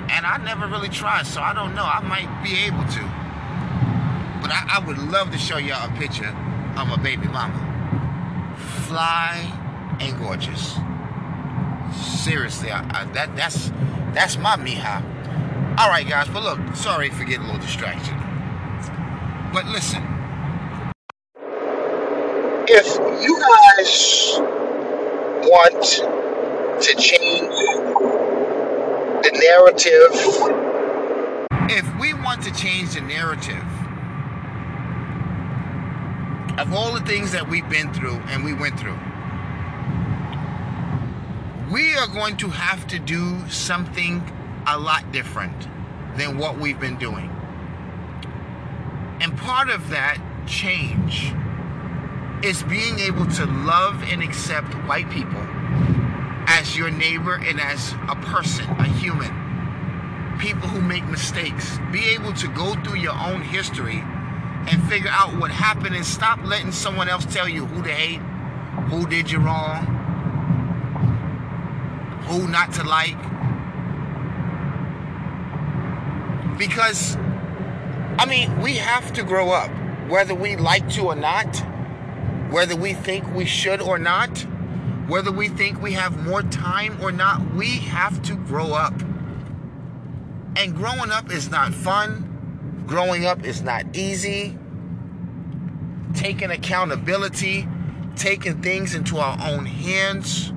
And 0.09 0.25
I 0.25 0.37
never 0.43 0.67
really 0.67 0.89
tried, 0.89 1.25
so 1.25 1.41
I 1.41 1.53
don't 1.53 1.73
know. 1.73 1.85
I 1.85 2.01
might 2.01 2.43
be 2.43 2.55
able 2.65 2.85
to. 2.85 3.24
But 4.45 4.53
I, 4.53 4.75
I 4.75 4.85
would 4.85 4.99
love 4.99 5.31
to 5.31 5.39
show 5.39 5.57
y'all 5.57 5.91
a 5.91 5.97
picture 5.97 6.27
of 6.77 6.87
my 6.87 6.97
baby 6.97 7.27
mama. 7.27 8.53
Fly 8.85 9.51
and 9.99 10.19
gorgeous. 10.19 10.77
Seriously, 12.23 12.69
I, 12.69 12.85
I, 12.91 13.05
that 13.13 13.35
that's 13.35 13.71
that's 14.13 14.37
my 14.37 14.55
mija. 14.55 15.01
All 15.79 15.89
right, 15.89 16.07
guys. 16.07 16.27
But 16.27 16.43
look, 16.43 16.75
sorry 16.75 17.09
for 17.09 17.23
getting 17.23 17.41
a 17.41 17.45
little 17.45 17.59
distracted. 17.59 18.13
But 19.51 19.65
listen, 19.65 20.03
if 22.67 22.85
you 23.23 23.41
guys 23.41 24.37
want 25.49 25.83
to 26.83 26.95
change 26.97 27.49
the 29.23 29.31
narrative, 29.41 30.11
if 31.71 31.99
we 31.99 32.13
want 32.13 32.43
to 32.43 32.53
change 32.53 32.93
the 32.93 33.01
narrative 33.01 33.65
of 36.57 36.73
all 36.73 36.93
the 36.93 37.01
things 37.01 37.31
that 37.33 37.49
we've 37.49 37.67
been 37.69 37.93
through 37.93 38.15
and 38.27 38.43
we 38.43 38.53
went 38.53 38.79
through, 38.79 38.97
we 41.71 41.95
are 41.95 42.07
going 42.07 42.37
to 42.37 42.47
have 42.49 42.87
to 42.87 42.99
do 42.99 43.47
something 43.49 44.23
a 44.67 44.77
lot 44.77 45.11
different 45.11 45.67
than 46.17 46.37
what 46.37 46.57
we've 46.57 46.79
been 46.79 46.97
doing. 46.97 47.29
And 49.19 49.37
part 49.37 49.69
of 49.69 49.89
that 49.89 50.17
change 50.47 51.33
is 52.43 52.63
being 52.63 52.99
able 52.99 53.25
to 53.25 53.45
love 53.45 54.03
and 54.03 54.23
accept 54.23 54.73
white 54.87 55.09
people 55.09 55.41
as 56.47 56.77
your 56.77 56.91
neighbor 56.91 57.35
and 57.35 57.59
as 57.59 57.93
a 58.07 58.15
person, 58.15 58.69
a 58.69 58.87
human. 58.87 59.43
People 60.39 60.67
who 60.67 60.81
make 60.81 61.03
mistakes. 61.05 61.79
Be 61.91 62.09
able 62.09 62.33
to 62.33 62.47
go 62.49 62.75
through 62.83 62.99
your 62.99 63.17
own 63.17 63.41
history 63.41 64.03
and 64.67 64.83
figure 64.89 65.11
out 65.11 65.35
what 65.37 65.51
happened 65.51 65.95
and 65.95 66.05
stop 66.05 66.43
letting 66.43 66.71
someone 66.71 67.09
else 67.09 67.25
tell 67.25 67.47
you 67.47 67.65
who 67.65 67.83
to 67.83 67.91
hate, 67.91 68.19
who 68.89 69.07
did 69.07 69.29
you 69.29 69.39
wrong, 69.39 69.85
who 72.27 72.47
not 72.47 72.73
to 72.73 72.83
like. 72.83 73.17
Because, 76.57 77.15
I 78.17 78.25
mean, 78.27 78.61
we 78.61 78.75
have 78.75 79.13
to 79.13 79.23
grow 79.23 79.51
up, 79.51 79.69
whether 80.09 80.33
we 80.33 80.55
like 80.55 80.89
to 80.93 81.07
or 81.07 81.15
not, 81.15 81.55
whether 82.49 82.75
we 82.75 82.93
think 82.93 83.33
we 83.33 83.45
should 83.45 83.81
or 83.81 83.99
not, 83.99 84.45
whether 85.07 85.31
we 85.31 85.49
think 85.49 85.81
we 85.81 85.93
have 85.93 86.25
more 86.25 86.41
time 86.41 86.97
or 87.01 87.11
not, 87.11 87.53
we 87.53 87.67
have 87.67 88.21
to 88.23 88.35
grow 88.35 88.71
up. 88.71 88.93
And 90.57 90.73
growing 90.73 91.11
up 91.11 91.31
is 91.31 91.51
not 91.51 91.73
fun. 91.73 92.24
Growing 92.85 93.25
up 93.25 93.43
is 93.43 93.61
not 93.61 93.95
easy. 93.95 94.57
Taking 96.13 96.51
accountability, 96.51 97.67
taking 98.15 98.61
things 98.61 98.95
into 98.95 99.17
our 99.17 99.37
own 99.41 99.65
hands 99.65 100.51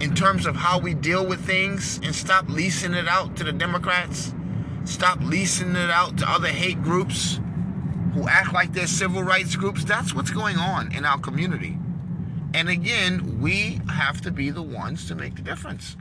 in 0.00 0.14
terms 0.14 0.46
of 0.46 0.56
how 0.56 0.78
we 0.78 0.94
deal 0.94 1.26
with 1.26 1.40
things 1.44 2.00
and 2.02 2.14
stop 2.14 2.48
leasing 2.48 2.94
it 2.94 3.06
out 3.06 3.36
to 3.36 3.44
the 3.44 3.52
Democrats. 3.52 4.34
Stop 4.84 5.20
leasing 5.20 5.76
it 5.76 5.90
out 5.90 6.16
to 6.18 6.28
other 6.28 6.48
hate 6.48 6.82
groups 6.82 7.38
who 8.14 8.26
act 8.26 8.52
like 8.52 8.72
they're 8.72 8.86
civil 8.86 9.22
rights 9.22 9.54
groups. 9.54 9.84
That's 9.84 10.14
what's 10.14 10.30
going 10.30 10.56
on 10.56 10.92
in 10.92 11.04
our 11.04 11.18
community. 11.18 11.78
And 12.54 12.68
again, 12.68 13.40
we 13.40 13.80
have 13.88 14.20
to 14.22 14.30
be 14.30 14.50
the 14.50 14.62
ones 14.62 15.06
to 15.08 15.14
make 15.14 15.36
the 15.36 15.42
difference. 15.42 15.96